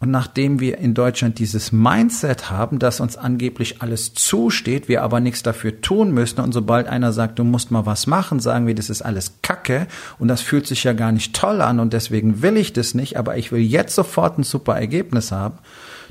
Und 0.00 0.12
nachdem 0.12 0.60
wir 0.60 0.78
in 0.78 0.94
Deutschland 0.94 1.40
dieses 1.40 1.72
Mindset 1.72 2.50
haben, 2.50 2.78
dass 2.78 3.00
uns 3.00 3.16
angeblich 3.16 3.82
alles 3.82 4.14
zusteht, 4.14 4.88
wir 4.88 5.02
aber 5.02 5.18
nichts 5.18 5.42
dafür 5.42 5.80
tun 5.80 6.12
müssen 6.12 6.40
und 6.40 6.52
sobald 6.52 6.86
einer 6.86 7.12
sagt, 7.12 7.40
du 7.40 7.44
musst 7.44 7.72
mal 7.72 7.84
was 7.84 8.06
machen, 8.06 8.38
sagen 8.38 8.68
wir, 8.68 8.76
das 8.76 8.90
ist 8.90 9.02
alles 9.02 9.42
Kacke 9.42 9.88
und 10.20 10.28
das 10.28 10.40
fühlt 10.40 10.68
sich 10.68 10.84
ja 10.84 10.92
gar 10.92 11.10
nicht 11.10 11.34
toll 11.34 11.60
an 11.60 11.80
und 11.80 11.92
deswegen 11.92 12.42
will 12.42 12.56
ich 12.56 12.72
das 12.72 12.94
nicht, 12.94 13.16
aber 13.16 13.38
ich 13.38 13.50
will 13.50 13.60
jetzt 13.60 13.96
sofort 13.96 14.38
ein 14.38 14.44
super 14.44 14.78
Ergebnis 14.78 15.32
haben. 15.32 15.58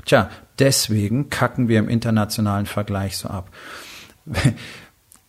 Tja, 0.04 0.28
deswegen 0.58 1.30
kacken 1.30 1.68
wir 1.68 1.78
im 1.78 1.88
internationalen 1.88 2.66
Vergleich 2.66 3.16
so 3.16 3.28
ab. 3.28 3.50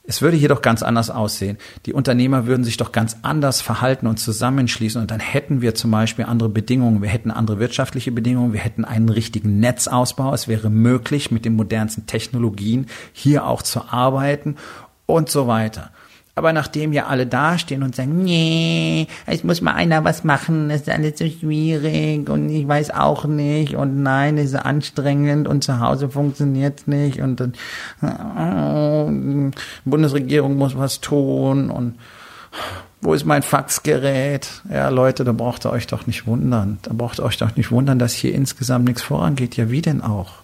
Es 0.10 0.24
würde 0.24 0.38
hier 0.38 0.50
doch 0.50 0.64
ganz 0.64 0.82
anders 0.82 1.12
aussehen. 1.12 1.60
Die 1.86 1.94
Unternehmer 1.94 2.48
würden 2.48 2.64
sich 2.64 2.78
doch 2.78 2.92
ganz 2.92 3.18
anders 3.22 3.62
verhalten 3.62 4.08
und 4.08 4.18
zusammenschließen 4.18 5.00
und 5.00 5.12
dann 5.12 5.20
hätten 5.20 5.62
wir 5.62 5.76
zum 5.76 5.92
Beispiel 5.92 6.26
andere 6.26 6.50
Bedingungen. 6.50 7.04
Wir 7.04 7.10
hätten 7.10 7.30
andere 7.30 7.60
wirtschaftliche 7.60 8.12
Bedingungen, 8.12 8.52
wir 8.52 8.60
hätten 8.60 8.86
einen 8.86 9.10
richtigen 9.10 9.60
Netzausbau. 9.60 10.34
Es 10.34 10.48
wäre 10.48 10.72
möglich, 10.72 11.30
mit 11.30 11.46
den 11.46 11.56
modernsten 11.56 12.08
Technologien 12.08 12.88
hier 13.14 13.46
auch 13.46 13.62
zu 13.62 13.84
arbeiten 13.88 14.56
und 15.06 15.30
so 15.30 15.46
weiter. 15.46 15.92
Aber 16.40 16.54
nachdem 16.54 16.94
ja 16.94 17.08
alle 17.08 17.28
dastehen 17.28 17.84
und 17.84 17.98
sagen, 17.98 18.24
nee, 18.24 19.08
es 19.26 19.44
muss 19.44 19.60
mal 19.60 19.74
einer 19.74 20.06
was 20.06 20.24
machen, 20.24 20.72
es 20.72 20.84
ist 20.84 20.90
alles 20.90 21.20
so 21.20 21.28
schwierig 21.28 22.30
und 22.30 22.50
ich 22.50 22.66
weiß 22.66 22.92
auch 22.92 23.26
nicht 23.26 23.76
und 23.76 24.04
nein, 24.04 24.38
es 24.38 24.54
ist 24.54 24.56
anstrengend 24.56 25.50
und 25.50 25.66
zu 25.66 25.82
Hause 25.82 26.08
funktioniert 26.08 26.88
nicht 26.88 27.20
und 27.20 27.42
dann, 27.42 29.52
äh, 29.52 29.54
Bundesregierung 29.84 30.56
muss 30.56 30.78
was 30.78 31.02
tun 31.02 31.70
und 31.70 31.96
wo 33.02 33.14
ist 33.14 33.26
mein 33.26 33.44
Faxgerät? 33.44 34.62
Ja, 34.72 34.88
Leute, 34.88 35.26
da 35.26 35.34
braucht 35.34 35.66
ihr 35.66 35.72
euch 35.72 35.88
doch 35.88 36.08
nicht 36.08 36.26
wundern. 36.26 36.80
Da 36.84 36.94
braucht 36.94 37.20
ihr 37.20 37.26
euch 37.26 37.36
doch 37.36 37.58
nicht 37.58 37.70
wundern, 37.70 38.00
dass 38.00 38.14
hier 38.14 38.34
insgesamt 38.34 38.86
nichts 38.86 39.02
vorangeht. 39.02 39.58
Ja, 39.58 39.70
wie 39.70 39.82
denn 39.82 40.02
auch? 40.02 40.36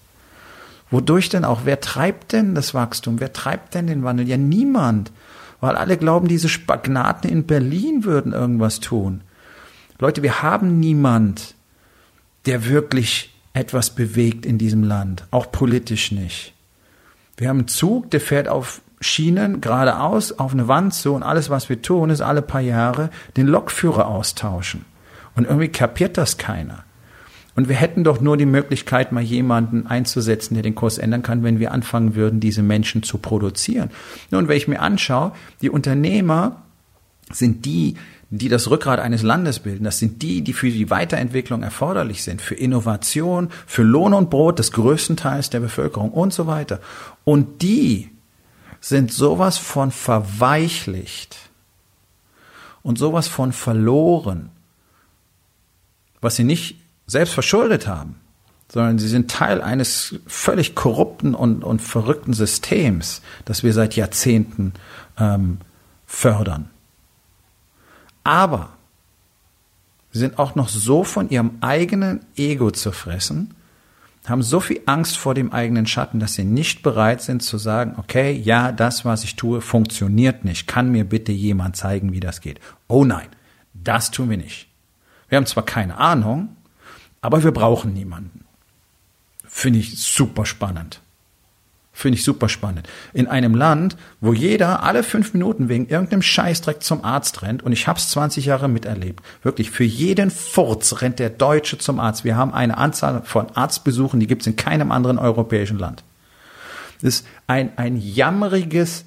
Wodurch 0.91 1.29
denn 1.29 1.45
auch? 1.45 1.61
Wer 1.63 1.79
treibt 1.79 2.33
denn 2.33 2.53
das 2.53 2.73
Wachstum? 2.73 3.21
Wer 3.21 3.31
treibt 3.31 3.75
denn 3.75 3.87
den 3.87 4.03
Wandel? 4.03 4.27
Ja, 4.27 4.35
niemand 4.35 5.13
weil 5.65 5.77
alle 5.77 5.98
glauben, 5.98 6.27
diese 6.27 6.48
Spagnaten 6.48 7.27
in 7.27 7.48
Berlin 7.48 8.03
würden 8.03 8.34
irgendwas 8.34 8.79
tun. 8.79 9.22
Leute, 9.98 10.22
wir 10.22 10.43
haben 10.43 10.79
niemand, 10.79 11.55
der 12.45 12.65
wirklich 12.65 13.36
etwas 13.53 13.89
bewegt 13.89 14.45
in 14.45 14.60
diesem 14.60 14.84
Land, 14.84 15.25
auch 15.31 15.51
politisch 15.51 16.12
nicht. 16.12 16.53
Wir 17.38 17.50
haben 17.50 17.60
einen 17.60 17.67
Zug, 17.67 18.12
der 18.12 18.22
fährt 18.22 18.48
auf 18.48 18.81
Schienen 19.01 19.60
geradeaus 19.60 20.34
auf 20.34 20.53
eine 20.53 20.67
Wand 20.67 20.93
zu 20.93 21.13
und 21.13 21.24
alles, 21.24 21.50
was 21.50 21.67
wir 21.67 21.81
tun, 21.81 22.12
ist 22.12 22.22
alle 22.22 22.43
paar 22.43 22.62
Jahre 22.62 23.10
den 23.36 23.48
Lokführer 23.48 24.07
austauschen. 24.07 24.86
Und 25.36 25.45
irgendwie 25.45 25.69
kapiert 25.69 26.17
das 26.17 26.38
keiner. 26.38 26.84
Und 27.55 27.69
wir 27.69 27.75
hätten 27.75 28.03
doch 28.03 28.19
nur 28.19 28.35
die 28.35 28.45
Möglichkeit, 28.45 29.13
mal 29.13 29.24
jemanden 29.24 29.88
einzusetzen, 29.88 30.55
der 30.55 30.63
den 30.63 30.75
Kurs 30.75 30.97
ändern 30.97 31.24
kann, 31.24 31.43
wenn 31.43 31.59
wir 31.59 31.71
anfangen 31.71 32.15
würden, 32.15 32.41
diese 32.41 32.62
Menschen 32.62 33.01
zu 33.01 33.17
produzieren. 33.17 33.91
Nun, 34.29 34.50
wenn 34.50 34.57
ich 34.57 34.67
mir 34.67 34.81
anschaue, 34.81 35.31
die 35.62 35.69
Unternehmer 35.69 36.63
sind 37.31 37.65
die, 37.65 37.95
die 38.29 38.50
das 38.50 38.69
Rückgrat 38.69 39.00
eines 39.00 39.24
Landes 39.24 39.59
bilden. 39.59 39.85
Das 39.85 40.00
sind 40.00 40.21
die, 40.21 40.41
die 40.41 40.53
für 40.53 40.69
die 40.69 40.89
Weiterentwicklung 40.89 41.63
erforderlich 41.63 42.24
sind, 42.24 42.41
für 42.41 42.55
Innovation, 42.55 43.50
für 43.65 43.83
Lohn 43.83 44.13
und 44.13 44.29
Brot 44.29 44.59
des 44.59 44.71
größten 44.71 45.15
Teils 45.15 45.50
der 45.50 45.62
Bevölkerung 45.62 46.12
und 46.12 46.33
so 46.33 46.47
weiter. 46.47 46.81
Und 47.24 47.62
die 47.62 48.09
sind 48.81 49.13
sowas 49.13 49.57
von 49.57 49.91
verweichlicht 49.91 51.38
und 52.83 52.97
sowas 52.97 53.27
von 53.27 53.51
verloren, 53.51 54.50
was 56.21 56.35
sie 56.35 56.43
nicht 56.43 56.84
selbst 57.07 57.33
verschuldet 57.33 57.88
haben, 57.88 58.15
sondern 58.71 59.00
sie 59.00 59.07
sind 59.07 59.29
Teil 59.29 59.62
eines 59.62 60.15
völlig 60.27 60.75
korrupten 60.75 61.35
und, 61.35 61.63
und 61.63 61.81
verrückten 61.81 62.33
Systems, 62.33 63.21
das 63.45 63.63
wir 63.63 63.74
seit 63.74 63.95
Jahrzehnten 63.95 64.74
ähm, 65.19 65.59
fördern. 66.05 66.69
Aber 68.24 68.69
sie 70.12 70.19
sind 70.19 70.39
auch 70.39 70.55
noch 70.55 70.69
so 70.69 71.03
von 71.03 71.29
ihrem 71.29 71.57
eigenen 71.62 72.25
Ego 72.35 72.71
zu 72.71 72.91
fressen, 72.91 73.53
haben 74.27 74.41
so 74.41 74.59
viel 74.59 74.81
Angst 74.88 75.17
vor 75.17 75.35
dem 75.35 75.51
eigenen 75.51 75.85
Schatten, 75.85 76.19
dass 76.19 76.33
sie 76.33 76.45
nicht 76.45 76.81
bereit 76.81 77.21
sind 77.21 77.43
zu 77.43 77.57
sagen, 77.57 77.93
okay, 77.97 78.31
ja, 78.31 78.71
das, 78.71 79.05
was 79.05 79.24
ich 79.24 79.35
tue, 79.35 79.62
funktioniert 79.62 80.45
nicht. 80.45 80.67
Kann 80.67 80.91
mir 80.91 81.05
bitte 81.05 81.31
jemand 81.31 81.75
zeigen, 81.75 82.12
wie 82.12 82.19
das 82.19 82.41
geht? 82.41 82.59
Oh 82.88 83.05
nein, 83.05 83.27
Das 83.74 84.09
tun 84.09 84.29
wir 84.29 84.38
nicht. 84.38 84.67
Wir 85.29 85.35
haben 85.38 85.45
zwar 85.45 85.65
keine 85.65 85.97
Ahnung, 85.97 86.55
aber 87.25 87.44
wir 87.44 87.51
brauchen 87.51 87.91
niemanden. 87.91 88.46
Finde 89.48 89.79
ich 89.79 89.98
super 90.00 90.46
spannend. 90.46 91.01
Finde 91.91 92.20
ich 92.20 92.24
super 92.24 92.50
spannend. 92.50 92.88
In 93.13 93.25
einem 93.25 93.55
Land, 93.55 93.98
wo 94.22 94.32
jeder 94.32 94.84
alle 94.84 95.01
fünf 95.01 95.34
Minuten 95.34 95.67
wegen 95.67 95.88
irgendeinem 95.88 96.22
Scheißdreck 96.22 96.84
zum 96.84 97.03
Arzt 97.03 97.41
rennt, 97.41 97.63
und 97.63 97.72
ich 97.72 97.88
habe 97.88 97.98
es 97.98 98.12
20 98.12 98.46
Jahre 98.46 98.67
miterlebt, 98.67 99.24
wirklich, 99.41 99.72
für 99.72 99.84
jeden 99.84 100.29
Furz 100.29 101.01
rennt 101.01 101.17
der 101.17 101.32
Deutsche 101.32 101.79
zum 101.79 102.00
Arzt. 102.00 102.25
Wir 102.25 102.36
haben 102.36 102.53
eine 102.53 102.77
Anzahl 102.77 103.24
von 103.24 103.48
Arztbesuchen, 103.55 104.20
die 104.20 104.27
gibt 104.27 104.44
es 104.44 104.48
in 104.48 104.55
keinem 104.55 104.91
anderen 104.91 105.17
europäischen 105.17 105.79
Land. 105.79 106.03
Das 107.01 107.15
ist 107.15 107.27
ein, 107.48 107.75
ein 107.77 107.98
jammeriges, 107.98 109.05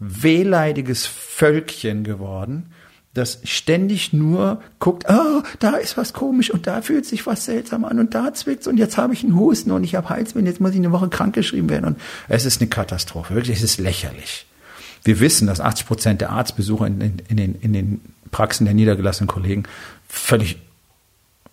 wehleidiges 0.00 1.06
Völkchen 1.06 2.02
geworden, 2.02 2.72
das 3.14 3.40
ständig 3.42 4.12
nur 4.12 4.62
guckt, 4.78 5.04
oh, 5.08 5.42
da 5.58 5.76
ist 5.76 5.96
was 5.96 6.12
komisch 6.12 6.50
und 6.50 6.66
da 6.66 6.80
fühlt 6.80 7.06
sich 7.06 7.26
was 7.26 7.44
seltsam 7.44 7.84
an 7.84 7.98
und 7.98 8.14
da 8.14 8.32
zwickt's 8.32 8.68
und 8.68 8.76
jetzt 8.76 8.96
habe 8.98 9.14
ich 9.14 9.24
einen 9.24 9.36
Husten 9.36 9.72
und 9.72 9.82
ich 9.82 9.96
habe 9.96 10.10
Halswehen, 10.10 10.46
jetzt 10.46 10.60
muss 10.60 10.70
ich 10.70 10.76
eine 10.76 10.92
Woche 10.92 11.08
krankgeschrieben 11.08 11.68
werden 11.68 11.86
und 11.86 12.00
es 12.28 12.44
ist 12.44 12.60
eine 12.60 12.70
Katastrophe, 12.70 13.34
wirklich, 13.34 13.56
es 13.56 13.64
ist 13.64 13.78
lächerlich. 13.78 14.46
Wir 15.02 15.18
wissen, 15.18 15.46
dass 15.46 15.60
80 15.60 15.86
Prozent 15.86 16.20
der 16.20 16.30
Arztbesucher 16.30 16.86
in, 16.86 17.00
in, 17.00 17.22
in, 17.28 17.36
den, 17.36 17.54
in 17.56 17.72
den 17.72 18.00
Praxen 18.30 18.64
der 18.64 18.74
niedergelassenen 18.74 19.28
Kollegen 19.28 19.64
völlig, 20.08 20.58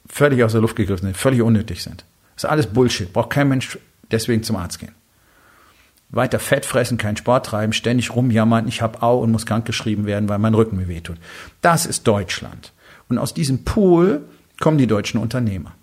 völlig 0.07 0.43
aus 0.43 0.51
der 0.51 0.61
Luft 0.61 0.75
gegriffen 0.75 1.05
sind, 1.05 1.17
völlig 1.17 1.41
unnötig 1.41 1.81
sind. 1.81 2.05
Das 2.35 2.43
ist 2.43 2.49
alles 2.49 2.67
Bullshit, 2.67 3.11
braucht 3.11 3.31
kein 3.31 3.47
Mensch 3.47 3.79
deswegen 4.11 4.43
zum 4.43 4.57
Arzt 4.57 4.79
gehen 4.79 4.96
weiter 6.09 6.39
Fett 6.39 6.65
fressen, 6.65 6.97
keinen 6.97 7.17
Sport 7.17 7.47
treiben, 7.47 7.73
ständig 7.73 8.15
rumjammern, 8.15 8.67
ich 8.67 8.81
habe 8.81 9.01
Au 9.01 9.19
und 9.19 9.31
muss 9.31 9.45
krankgeschrieben 9.45 10.05
werden, 10.05 10.29
weil 10.29 10.39
mein 10.39 10.53
Rücken 10.53 10.77
mir 10.77 10.87
wehtut. 10.87 11.17
Das 11.61 11.85
ist 11.85 12.07
Deutschland. 12.07 12.73
Und 13.09 13.17
aus 13.17 13.33
diesem 13.33 13.63
Pool 13.63 14.25
kommen 14.59 14.77
die 14.77 14.87
deutschen 14.87 15.19
Unternehmer. 15.19 15.73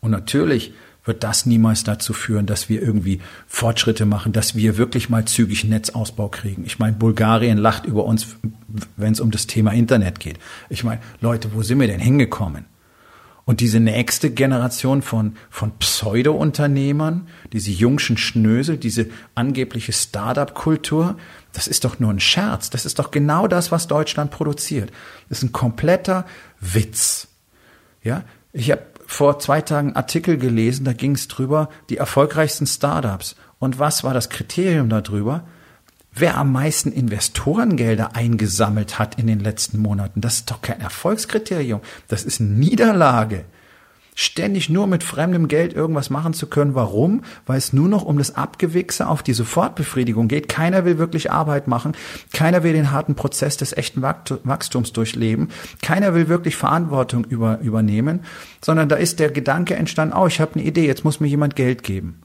Und 0.00 0.10
natürlich 0.10 0.72
wird 1.04 1.22
das 1.22 1.44
niemals 1.44 1.84
dazu 1.84 2.12
führen, 2.12 2.46
dass 2.46 2.68
wir 2.68 2.80
irgendwie 2.80 3.20
Fortschritte 3.46 4.06
machen, 4.06 4.32
dass 4.32 4.54
wir 4.54 4.78
wirklich 4.78 5.10
mal 5.10 5.24
zügig 5.26 5.64
Netzausbau 5.64 6.28
kriegen. 6.28 6.64
Ich 6.64 6.78
meine, 6.78 6.96
Bulgarien 6.96 7.58
lacht 7.58 7.84
über 7.84 8.04
uns, 8.04 8.36
wenn 8.96 9.12
es 9.12 9.20
um 9.20 9.30
das 9.30 9.46
Thema 9.46 9.72
Internet 9.72 10.18
geht. 10.18 10.38
Ich 10.70 10.82
meine, 10.82 11.00
Leute, 11.20 11.52
wo 11.52 11.62
sind 11.62 11.78
wir 11.80 11.86
denn 11.86 12.00
hingekommen? 12.00 12.64
Und 13.46 13.60
diese 13.60 13.78
nächste 13.78 14.30
Generation 14.30 15.02
von, 15.02 15.36
von 15.50 15.72
Pseudo-Unternehmern, 15.78 17.28
diese 17.52 17.70
jungschen 17.70 18.16
Schnösel, 18.16 18.78
diese 18.78 19.08
angebliche 19.34 19.92
Startup-Kultur, 19.92 21.16
das 21.52 21.68
ist 21.68 21.84
doch 21.84 22.00
nur 22.00 22.10
ein 22.10 22.20
Scherz. 22.20 22.70
Das 22.70 22.86
ist 22.86 22.98
doch 22.98 23.10
genau 23.10 23.46
das, 23.46 23.70
was 23.70 23.86
Deutschland 23.86 24.30
produziert. 24.30 24.90
Das 25.28 25.38
ist 25.38 25.44
ein 25.44 25.52
kompletter 25.52 26.24
Witz. 26.58 27.28
Ja, 28.02 28.24
ich 28.52 28.70
habe 28.70 28.82
vor 29.06 29.38
zwei 29.38 29.60
Tagen 29.60 29.88
einen 29.88 29.96
Artikel 29.96 30.38
gelesen, 30.38 30.84
da 30.84 30.94
ging 30.94 31.12
es 31.12 31.28
drüber, 31.28 31.68
die 31.90 31.98
erfolgreichsten 31.98 32.66
Startups. 32.66 33.36
Und 33.58 33.78
was 33.78 34.04
war 34.04 34.14
das 34.14 34.30
Kriterium 34.30 34.88
darüber? 34.88 35.44
Wer 36.14 36.36
am 36.36 36.52
meisten 36.52 36.92
Investorengelder 36.92 38.14
eingesammelt 38.14 38.98
hat 38.98 39.18
in 39.18 39.26
den 39.26 39.40
letzten 39.40 39.78
Monaten. 39.78 40.20
Das 40.20 40.36
ist 40.36 40.50
doch 40.50 40.62
kein 40.62 40.80
Erfolgskriterium. 40.80 41.80
Das 42.08 42.24
ist 42.24 42.40
Niederlage. 42.40 43.44
Ständig 44.16 44.70
nur 44.70 44.86
mit 44.86 45.02
fremdem 45.02 45.48
Geld 45.48 45.72
irgendwas 45.72 46.08
machen 46.08 46.34
zu 46.34 46.46
können. 46.46 46.76
Warum? 46.76 47.22
Weil 47.46 47.58
es 47.58 47.72
nur 47.72 47.88
noch 47.88 48.04
um 48.04 48.16
das 48.16 48.36
Abgewichse 48.36 49.08
auf 49.08 49.24
die 49.24 49.32
Sofortbefriedigung 49.32 50.28
geht. 50.28 50.48
Keiner 50.48 50.84
will 50.84 50.98
wirklich 50.98 51.32
Arbeit 51.32 51.66
machen. 51.66 51.96
Keiner 52.32 52.62
will 52.62 52.74
den 52.74 52.92
harten 52.92 53.16
Prozess 53.16 53.56
des 53.56 53.76
echten 53.76 54.02
Wachstums 54.02 54.92
durchleben. 54.92 55.48
Keiner 55.82 56.14
will 56.14 56.28
wirklich 56.28 56.54
Verantwortung 56.54 57.24
über, 57.24 57.58
übernehmen, 57.58 58.20
sondern 58.60 58.88
da 58.88 58.94
ist 58.94 59.18
der 59.18 59.32
Gedanke 59.32 59.74
entstanden, 59.74 60.14
oh, 60.16 60.28
ich 60.28 60.40
habe 60.40 60.54
eine 60.54 60.62
Idee, 60.62 60.86
jetzt 60.86 61.04
muss 61.04 61.18
mir 61.18 61.26
jemand 61.26 61.56
Geld 61.56 61.82
geben. 61.82 62.20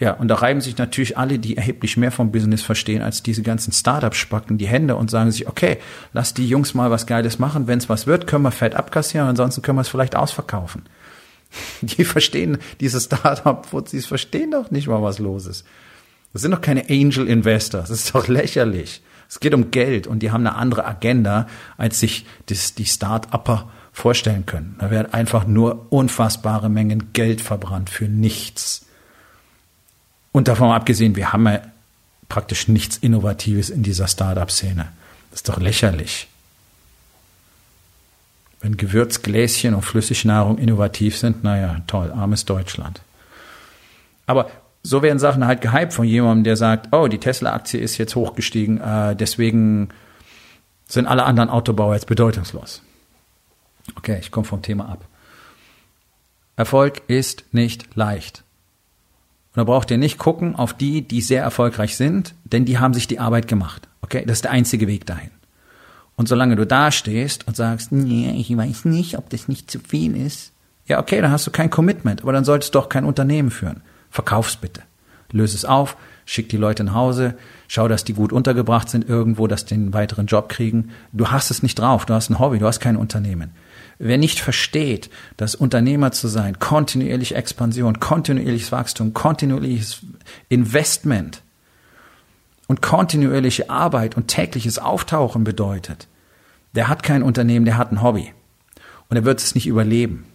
Ja, 0.00 0.12
und 0.12 0.26
da 0.28 0.34
reiben 0.34 0.60
sich 0.60 0.76
natürlich 0.76 1.16
alle, 1.16 1.38
die 1.38 1.56
erheblich 1.56 1.96
mehr 1.96 2.10
vom 2.10 2.32
Business 2.32 2.62
verstehen 2.62 3.00
als 3.00 3.22
diese 3.22 3.42
ganzen 3.42 3.72
Startup-Spacken, 3.72 4.58
die 4.58 4.66
Hände 4.66 4.96
und 4.96 5.10
sagen 5.10 5.30
sich, 5.30 5.46
okay, 5.46 5.78
lass 6.12 6.34
die 6.34 6.48
Jungs 6.48 6.74
mal 6.74 6.90
was 6.90 7.06
Geiles 7.06 7.38
machen. 7.38 7.68
Wenn 7.68 7.78
es 7.78 7.88
was 7.88 8.06
wird, 8.06 8.26
können 8.26 8.42
wir 8.42 8.50
fett 8.50 8.74
abkassieren, 8.74 9.28
ansonsten 9.28 9.62
können 9.62 9.78
wir 9.78 9.82
es 9.82 9.88
vielleicht 9.88 10.16
ausverkaufen. 10.16 10.82
Die 11.82 12.04
verstehen, 12.04 12.58
diese 12.80 13.00
Startup-Fuzis 13.00 14.06
verstehen 14.06 14.50
doch 14.50 14.72
nicht 14.72 14.88
mal, 14.88 15.02
was 15.02 15.20
los 15.20 15.46
ist. 15.46 15.64
Das 16.32 16.42
sind 16.42 16.50
doch 16.50 16.60
keine 16.60 16.90
Angel 16.90 17.28
Investors. 17.28 17.90
Das 17.90 18.04
ist 18.04 18.14
doch 18.14 18.26
lächerlich. 18.26 19.02
Es 19.28 19.38
geht 19.38 19.54
um 19.54 19.70
Geld 19.70 20.08
und 20.08 20.18
die 20.20 20.32
haben 20.32 20.46
eine 20.46 20.56
andere 20.56 20.84
Agenda, 20.84 21.46
als 21.76 22.00
sich 22.00 22.26
das, 22.46 22.74
die 22.74 22.86
Start-Upper 22.86 23.70
vorstellen 23.92 24.44
können. 24.44 24.74
Da 24.80 24.90
werden 24.90 25.14
einfach 25.14 25.46
nur 25.46 25.86
unfassbare 25.92 26.68
Mengen 26.68 27.12
Geld 27.12 27.40
verbrannt 27.40 27.88
für 27.88 28.08
nichts. 28.08 28.83
Und 30.34 30.48
davon 30.48 30.72
abgesehen, 30.72 31.14
wir 31.14 31.32
haben 31.32 31.46
ja 31.46 31.62
praktisch 32.28 32.66
nichts 32.66 32.96
Innovatives 32.96 33.70
in 33.70 33.84
dieser 33.84 34.08
Startup-Szene. 34.08 34.88
Das 35.30 35.38
ist 35.38 35.48
doch 35.48 35.60
lächerlich. 35.60 36.26
Wenn 38.60 38.76
Gewürzgläschen 38.76 39.76
und 39.76 39.82
Flüssignahrung 39.82 40.58
innovativ 40.58 41.16
sind, 41.16 41.44
naja, 41.44 41.82
toll, 41.86 42.10
armes 42.10 42.46
Deutschland. 42.46 43.00
Aber 44.26 44.50
so 44.82 45.02
werden 45.02 45.20
Sachen 45.20 45.46
halt 45.46 45.60
gehypt 45.60 45.92
von 45.92 46.04
jemandem, 46.04 46.42
der 46.42 46.56
sagt, 46.56 46.92
oh, 46.92 47.06
die 47.06 47.18
Tesla-Aktie 47.18 47.78
ist 47.78 47.96
jetzt 47.98 48.16
hochgestiegen, 48.16 48.80
äh, 48.80 49.14
deswegen 49.14 49.90
sind 50.88 51.06
alle 51.06 51.26
anderen 51.26 51.48
Autobauer 51.48 51.94
jetzt 51.94 52.08
bedeutungslos. 52.08 52.82
Okay, 53.94 54.18
ich 54.20 54.32
komme 54.32 54.46
vom 54.46 54.62
Thema 54.62 54.88
ab. 54.88 55.04
Erfolg 56.56 57.02
ist 57.06 57.44
nicht 57.52 57.94
leicht. 57.94 58.43
Und 59.54 59.60
da 59.60 59.64
braucht 59.64 59.90
ihr 59.92 59.98
nicht 59.98 60.18
gucken 60.18 60.56
auf 60.56 60.74
die, 60.74 61.02
die 61.02 61.20
sehr 61.20 61.42
erfolgreich 61.42 61.96
sind, 61.96 62.34
denn 62.44 62.64
die 62.64 62.78
haben 62.78 62.92
sich 62.92 63.06
die 63.06 63.20
Arbeit 63.20 63.46
gemacht. 63.46 63.88
Okay, 64.02 64.24
das 64.26 64.38
ist 64.38 64.44
der 64.44 64.50
einzige 64.50 64.88
Weg 64.88 65.06
dahin. 65.06 65.30
Und 66.16 66.28
solange 66.28 66.56
du 66.56 66.66
da 66.66 66.90
stehst 66.90 67.46
und 67.46 67.56
sagst, 67.56 67.92
nee, 67.92 68.34
ich 68.36 68.56
weiß 68.56 68.84
nicht, 68.84 69.16
ob 69.16 69.30
das 69.30 69.46
nicht 69.46 69.70
zu 69.70 69.78
viel 69.78 70.16
ist, 70.16 70.52
ja, 70.86 70.98
okay, 70.98 71.20
dann 71.20 71.30
hast 71.30 71.46
du 71.46 71.50
kein 71.50 71.70
Commitment, 71.70 72.22
aber 72.22 72.32
dann 72.32 72.44
solltest 72.44 72.74
du 72.74 72.80
doch 72.80 72.88
kein 72.88 73.04
Unternehmen 73.04 73.50
führen. 73.50 73.82
Verkauf's 74.10 74.56
bitte. 74.56 74.82
Löse 75.30 75.56
es 75.56 75.64
auf, 75.64 75.96
schick 76.26 76.48
die 76.48 76.56
Leute 76.56 76.84
nach 76.84 76.94
Hause, 76.94 77.34
schau, 77.68 77.88
dass 77.88 78.04
die 78.04 78.12
gut 78.12 78.32
untergebracht 78.32 78.88
sind 78.88 79.08
irgendwo, 79.08 79.46
dass 79.46 79.64
die 79.64 79.74
einen 79.74 79.94
weiteren 79.94 80.26
Job 80.26 80.48
kriegen. 80.48 80.90
Du 81.12 81.28
hast 81.28 81.50
es 81.50 81.62
nicht 81.62 81.78
drauf, 81.78 82.06
du 82.06 82.14
hast 82.14 82.28
ein 82.28 82.38
Hobby, 82.38 82.58
du 82.58 82.66
hast 82.66 82.80
kein 82.80 82.96
Unternehmen. 82.96 83.50
Wer 83.98 84.18
nicht 84.18 84.40
versteht, 84.40 85.10
dass 85.36 85.54
Unternehmer 85.54 86.12
zu 86.12 86.28
sein, 86.28 86.58
kontinuierlich 86.58 87.34
Expansion, 87.34 88.00
kontinuierliches 88.00 88.72
Wachstum, 88.72 89.14
kontinuierliches 89.14 90.02
Investment 90.48 91.42
und 92.66 92.82
kontinuierliche 92.82 93.70
Arbeit 93.70 94.16
und 94.16 94.28
tägliches 94.28 94.78
Auftauchen 94.78 95.44
bedeutet, 95.44 96.08
der 96.74 96.88
hat 96.88 97.02
kein 97.02 97.22
Unternehmen, 97.22 97.64
der 97.64 97.78
hat 97.78 97.92
ein 97.92 98.02
Hobby. 98.02 98.32
Und 99.08 99.16
er 99.16 99.24
wird 99.24 99.40
es 99.40 99.54
nicht 99.54 99.66
überleben. 99.66 100.26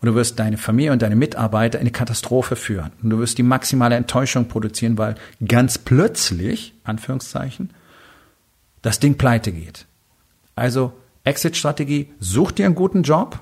Und 0.00 0.06
du 0.06 0.14
wirst 0.14 0.38
deine 0.38 0.56
Familie 0.56 0.92
und 0.92 1.02
deine 1.02 1.14
Mitarbeiter 1.14 1.78
in 1.78 1.82
eine 1.82 1.90
Katastrophe 1.92 2.56
führen. 2.56 2.90
Und 3.02 3.10
du 3.10 3.18
wirst 3.18 3.36
die 3.38 3.42
maximale 3.42 3.96
Enttäuschung 3.96 4.48
produzieren, 4.48 4.96
weil 4.96 5.14
ganz 5.46 5.78
plötzlich, 5.78 6.72
Anführungszeichen, 6.84 7.70
das 8.82 8.98
Ding 8.98 9.16
pleite 9.18 9.52
geht. 9.52 9.86
Also 10.56 10.94
Exit-Strategie, 11.24 12.10
such 12.18 12.52
dir 12.52 12.66
einen 12.66 12.74
guten 12.74 13.02
Job 13.02 13.40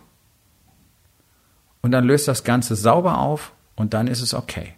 und 1.81 1.93
dann 1.93 2.05
löst 2.05 2.29
das 2.29 2.45
Ganze 2.45 2.77
sauber 2.77 3.19
auf 3.19 3.53
und 3.77 3.95
dann 3.95 4.09
ist 4.09 4.21
es 4.21 4.35
okay. 4.35 4.75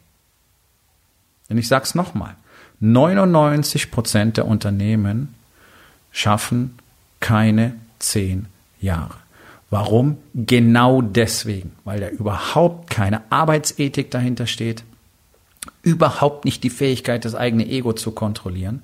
Denn 1.48 1.58
ich 1.58 1.68
sag's 1.68 1.94
nochmal, 1.94 2.36
99 2.80 3.90
Prozent 3.90 4.36
der 4.36 4.46
Unternehmen 4.46 5.34
schaffen 6.12 6.78
keine 7.20 7.74
zehn 7.98 8.46
Jahre. 8.80 9.14
Warum? 9.70 10.18
Genau 10.34 11.00
deswegen, 11.00 11.72
weil 11.84 12.00
da 12.00 12.08
überhaupt 12.08 12.90
keine 12.90 13.22
Arbeitsethik 13.30 14.10
dahinter 14.10 14.46
steht, 14.46 14.82
überhaupt 15.82 16.44
nicht 16.44 16.64
die 16.64 16.70
Fähigkeit, 16.70 17.24
das 17.24 17.34
eigene 17.34 17.66
Ego 17.66 17.92
zu 17.92 18.10
kontrollieren 18.12 18.82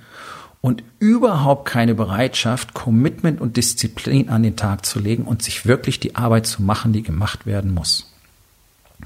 und 0.66 0.82
überhaupt 0.98 1.68
keine 1.68 1.94
Bereitschaft, 1.94 2.74
Commitment 2.74 3.40
und 3.40 3.56
Disziplin 3.56 4.28
an 4.28 4.42
den 4.42 4.56
Tag 4.56 4.84
zu 4.84 4.98
legen 4.98 5.22
und 5.22 5.40
sich 5.40 5.64
wirklich 5.64 6.00
die 6.00 6.16
Arbeit 6.16 6.48
zu 6.48 6.60
machen, 6.60 6.92
die 6.92 7.04
gemacht 7.04 7.46
werden 7.46 7.72
muss. 7.72 8.12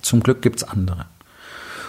Zum 0.01 0.23
Glück 0.23 0.41
gibt's 0.41 0.65
andere. 0.65 1.05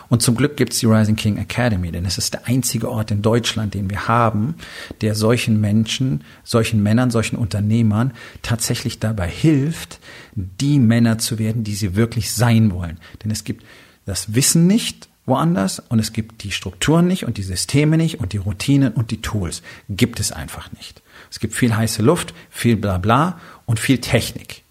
Und 0.10 0.22
zum 0.22 0.36
Glück 0.36 0.58
gibt's 0.58 0.80
die 0.80 0.88
Rising 0.88 1.16
King 1.16 1.38
Academy, 1.38 1.90
denn 1.90 2.04
es 2.04 2.18
ist 2.18 2.34
der 2.34 2.50
einzige 2.50 2.92
Ort 2.92 3.12
in 3.12 3.22
Deutschland, 3.22 3.74
den 3.74 3.90
wir 3.90 4.10
haben, 4.10 4.56
der 5.00 5.16
solchen 5.16 5.62
Menschen, 5.62 6.26
solchen 6.44 6.84
Männern, 6.84 7.10
solchen 7.10 7.38
Unternehmern 7.38 8.12
tatsächlich 8.42 9.00
dabei 9.00 9.30
hilft, 9.30 10.02
die 10.36 10.80
Männer 10.80 11.18
zu 11.18 11.40
werden, 11.40 11.64
die 11.64 11.76
sie 11.76 11.96
wirklich 11.96 12.34
sein 12.34 12.74
wollen. 12.74 13.00
Denn 13.24 13.32
es 13.32 13.46
gibt 13.46 13.64
das 14.06 14.36
Wissen 14.36 14.68
nicht, 14.68 15.08
woanders 15.26 15.80
und 15.80 16.00
es 16.00 16.14
gibt 16.14 16.44
die 16.44 16.52
Strukturen 16.52 17.08
nicht 17.08 17.26
und 17.26 17.38
die 17.38 17.44
Systeme 17.44 17.98
nicht 17.98 18.20
und 18.20 18.34
die 18.34 18.38
Routinen 18.38 18.94
und 18.94 19.12
die 19.12 19.22
Tools. 19.22 19.62
Gibt 19.90 20.20
es 20.20 20.32
einfach 20.32 20.72
nicht. 20.74 21.02
Es 21.30 21.40
gibt 21.40 21.56
viel 21.56 21.76
heiße 21.76 22.02
Luft, 22.02 22.34
viel 22.50 22.76
Blabla 22.76 23.40
und 23.66 23.80
viel 23.80 24.00
Technik. 24.00 24.64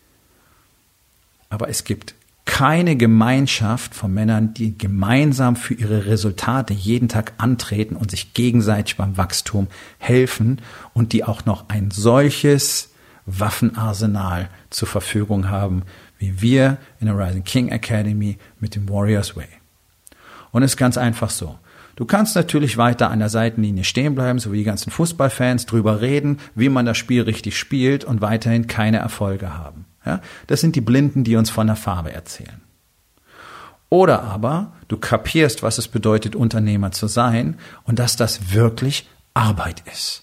Aber 1.48 1.68
es 1.68 1.84
gibt 1.84 2.14
keine 2.44 2.96
Gemeinschaft 2.96 3.94
von 3.94 4.12
Männern, 4.12 4.54
die 4.54 4.76
gemeinsam 4.76 5.54
für 5.54 5.74
ihre 5.74 6.06
Resultate 6.06 6.74
jeden 6.74 7.08
Tag 7.08 7.32
antreten 7.38 7.94
und 7.94 8.10
sich 8.10 8.34
gegenseitig 8.34 8.96
beim 8.96 9.16
Wachstum 9.16 9.68
helfen 9.98 10.60
und 10.92 11.12
die 11.12 11.22
auch 11.22 11.44
noch 11.44 11.68
ein 11.68 11.92
solches 11.92 12.90
Waffenarsenal 13.26 14.48
zur 14.70 14.88
Verfügung 14.88 15.48
haben, 15.48 15.82
wie 16.18 16.40
wir 16.40 16.78
in 16.98 17.06
der 17.06 17.16
Rising 17.16 17.44
King 17.44 17.68
Academy 17.68 18.36
mit 18.58 18.74
dem 18.74 18.88
Warriors 18.88 19.36
Way. 19.36 19.59
Und 20.52 20.62
es 20.62 20.72
ist 20.72 20.76
ganz 20.76 20.98
einfach 20.98 21.30
so. 21.30 21.58
Du 21.96 22.06
kannst 22.06 22.34
natürlich 22.34 22.76
weiter 22.78 23.10
an 23.10 23.18
der 23.18 23.28
Seitenlinie 23.28 23.84
stehen 23.84 24.14
bleiben, 24.14 24.38
so 24.38 24.52
wie 24.52 24.58
die 24.58 24.64
ganzen 24.64 24.90
Fußballfans 24.90 25.66
drüber 25.66 26.00
reden, 26.00 26.38
wie 26.54 26.68
man 26.68 26.86
das 26.86 26.96
Spiel 26.96 27.22
richtig 27.22 27.58
spielt 27.58 28.04
und 28.04 28.20
weiterhin 28.20 28.66
keine 28.66 28.98
Erfolge 28.98 29.56
haben. 29.58 29.84
Ja, 30.06 30.20
das 30.46 30.60
sind 30.60 30.76
die 30.76 30.80
Blinden, 30.80 31.24
die 31.24 31.36
uns 31.36 31.50
von 31.50 31.66
der 31.66 31.76
Farbe 31.76 32.12
erzählen. 32.12 32.62
Oder 33.90 34.22
aber 34.22 34.72
du 34.88 34.96
kapierst, 34.96 35.62
was 35.62 35.76
es 35.76 35.88
bedeutet, 35.88 36.36
Unternehmer 36.36 36.92
zu 36.92 37.06
sein 37.06 37.58
und 37.84 37.98
dass 37.98 38.16
das 38.16 38.54
wirklich 38.54 39.08
Arbeit 39.34 39.82
ist. 39.92 40.22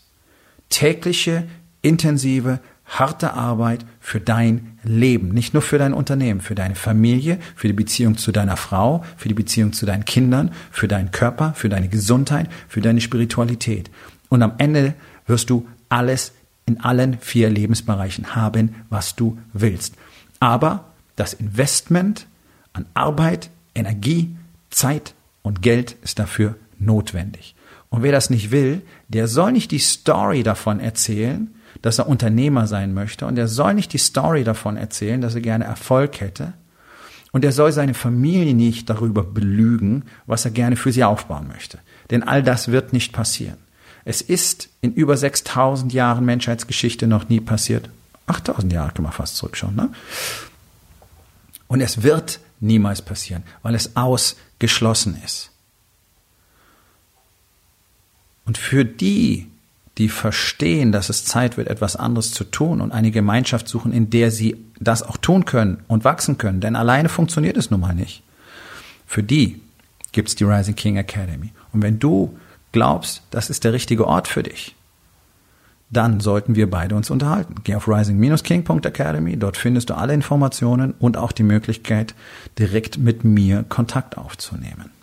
Tägliche, 0.69 1.47
intensive, 1.81 2.59
harte 2.87 3.33
Arbeit 3.33 3.85
für 3.99 4.19
dein 4.21 4.79
Leben, 4.83 5.29
nicht 5.29 5.53
nur 5.53 5.61
für 5.61 5.77
dein 5.77 5.93
Unternehmen, 5.93 6.41
für 6.41 6.55
deine 6.55 6.75
Familie, 6.75 7.37
für 7.55 7.67
die 7.67 7.73
Beziehung 7.73 8.17
zu 8.17 8.31
deiner 8.31 8.57
Frau, 8.57 9.03
für 9.17 9.27
die 9.27 9.33
Beziehung 9.33 9.73
zu 9.73 9.85
deinen 9.85 10.05
Kindern, 10.05 10.51
für 10.71 10.87
deinen 10.87 11.11
Körper, 11.11 11.53
für 11.53 11.69
deine 11.69 11.89
Gesundheit, 11.89 12.49
für 12.67 12.81
deine 12.81 13.01
Spiritualität. 13.01 13.91
Und 14.29 14.41
am 14.41 14.53
Ende 14.57 14.93
wirst 15.25 15.49
du 15.49 15.67
alles 15.89 16.31
in 16.65 16.81
allen 16.81 17.17
vier 17.19 17.49
Lebensbereichen 17.49 18.35
haben, 18.35 18.75
was 18.89 19.15
du 19.15 19.37
willst. 19.53 19.95
Aber 20.39 20.85
das 21.15 21.33
Investment 21.33 22.27
an 22.73 22.85
Arbeit, 22.93 23.49
Energie, 23.75 24.35
Zeit 24.69 25.13
und 25.41 25.61
Geld 25.61 25.95
ist 26.03 26.19
dafür 26.19 26.55
notwendig. 26.79 27.55
Und 27.89 28.03
wer 28.03 28.11
das 28.11 28.29
nicht 28.29 28.51
will, 28.51 28.81
der 29.07 29.27
soll 29.27 29.51
nicht 29.53 29.71
die 29.71 29.79
Story 29.79 30.43
davon 30.43 30.79
erzählen, 30.79 31.53
dass 31.81 31.99
er 31.99 32.07
Unternehmer 32.07 32.67
sein 32.67 32.93
möchte 32.93 33.25
und 33.25 33.37
er 33.37 33.47
soll 33.47 33.73
nicht 33.73 33.93
die 33.93 33.97
Story 33.97 34.43
davon 34.43 34.77
erzählen, 34.77 35.21
dass 35.21 35.35
er 35.35 35.41
gerne 35.41 35.65
Erfolg 35.65 36.19
hätte 36.19 36.53
und 37.31 37.45
er 37.45 37.51
soll 37.51 37.71
seine 37.71 37.93
Familie 37.93 38.53
nicht 38.53 38.89
darüber 38.89 39.23
belügen, 39.23 40.05
was 40.25 40.45
er 40.45 40.51
gerne 40.51 40.75
für 40.75 40.91
sie 40.91 41.03
aufbauen 41.03 41.47
möchte. 41.47 41.79
Denn 42.09 42.23
all 42.23 42.41
das 42.41 42.69
wird 42.69 42.93
nicht 42.93 43.13
passieren. 43.13 43.57
Es 44.05 44.21
ist 44.21 44.69
in 44.81 44.93
über 44.93 45.17
6000 45.17 45.91
Jahren 45.91 46.25
Menschheitsgeschichte 46.25 47.07
noch 47.07 47.27
nie 47.27 47.41
passiert. 47.41 47.89
8000 48.27 48.71
Jahre 48.71 48.93
kann 48.93 49.03
man 49.03 49.11
fast 49.11 49.35
zurückschauen. 49.35 49.75
Ne? 49.75 49.89
Und 51.67 51.81
es 51.81 52.03
wird 52.03 52.39
niemals 52.59 53.01
passieren, 53.01 53.43
weil 53.61 53.75
es 53.75 53.95
ausgeschlossen 53.95 55.21
ist. 55.23 55.51
Und 58.45 58.57
für 58.57 58.85
die, 58.85 59.47
die 59.97 60.09
verstehen, 60.09 60.91
dass 60.91 61.09
es 61.09 61.25
Zeit 61.25 61.57
wird, 61.57 61.67
etwas 61.67 61.95
anderes 61.95 62.31
zu 62.31 62.43
tun 62.43 62.81
und 62.81 62.91
eine 62.91 63.11
Gemeinschaft 63.11 63.67
suchen, 63.67 63.91
in 63.91 64.09
der 64.09 64.31
sie 64.31 64.63
das 64.79 65.03
auch 65.03 65.17
tun 65.17 65.45
können 65.45 65.79
und 65.87 66.03
wachsen 66.03 66.37
können, 66.37 66.61
denn 66.61 66.75
alleine 66.75 67.09
funktioniert 67.09 67.57
es 67.57 67.71
nun 67.71 67.79
mal 67.79 67.95
nicht. 67.95 68.23
Für 69.07 69.23
die 69.23 69.61
gibt 70.11 70.29
es 70.29 70.35
die 70.35 70.43
Rising 70.43 70.75
King 70.75 70.97
Academy. 70.97 71.51
Und 71.73 71.81
wenn 71.81 71.99
du 71.99 72.37
glaubst, 72.71 73.23
das 73.31 73.49
ist 73.49 73.63
der 73.63 73.73
richtige 73.73 74.05
Ort 74.05 74.27
für 74.27 74.43
dich, 74.43 74.75
dann 75.89 76.19
sollten 76.19 76.55
wir 76.55 76.69
beide 76.69 76.95
uns 76.95 77.09
unterhalten. 77.09 77.55
Geh 77.63 77.75
auf 77.75 77.87
rising-king.academy, 77.87 79.37
dort 79.37 79.55
findest 79.55 79.89
du 79.89 79.95
alle 79.95 80.13
Informationen 80.13 80.93
und 80.99 81.17
auch 81.17 81.31
die 81.31 81.43
Möglichkeit, 81.43 82.13
direkt 82.59 82.97
mit 82.97 83.23
mir 83.23 83.63
Kontakt 83.63 84.17
aufzunehmen. 84.17 84.96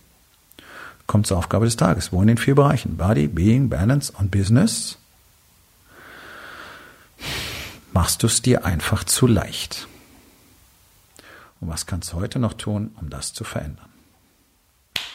Kommt 1.15 1.29
zur 1.29 1.39
Aufgabe 1.39 1.65
des 1.65 1.77
Tages. 1.77 2.13
Wo 2.13 2.21
in 2.23 2.27
den 2.27 2.39
vier 2.39 2.57
Bereichen? 2.57 2.97
Body, 2.97 3.29
Being, 3.29 3.69
Balance 3.69 4.13
und 4.19 4.33
Business? 4.33 4.99
Machst 7.93 8.25
du 8.25 8.27
es 8.27 8.43
dir 8.43 8.65
einfach 8.65 9.05
zu 9.05 9.29
leicht. 9.29 9.87
Und 11.61 11.69
was 11.69 11.87
kannst 11.87 12.13
du 12.13 12.17
heute 12.17 12.41
noch 12.41 12.55
tun, 12.55 12.91
um 13.01 13.11
das 13.11 13.33
zu 13.33 13.45
verändern? 13.45 13.87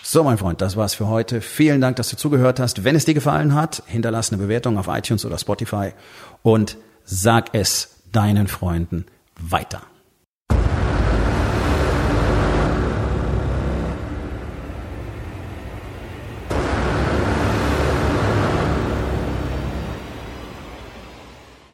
So, 0.02 0.24
mein 0.24 0.38
Freund, 0.38 0.62
das 0.62 0.78
war's 0.78 0.94
für 0.94 1.08
heute. 1.08 1.42
Vielen 1.42 1.82
Dank, 1.82 1.98
dass 1.98 2.08
du 2.08 2.16
zugehört 2.16 2.62
hast. 2.62 2.86
Wenn 2.86 2.96
es 2.96 3.04
dir 3.04 3.14
gefallen 3.14 3.54
hat, 3.54 3.84
hinterlass 3.86 4.32
eine 4.32 4.42
Bewertung 4.42 4.78
auf 4.78 4.88
iTunes 4.88 5.26
oder 5.26 5.38
Spotify 5.38 5.92
und 6.44 6.78
sag 7.04 7.50
es 7.52 7.98
deinen 8.14 8.48
Freunden 8.48 9.06
weiter. 9.38 9.82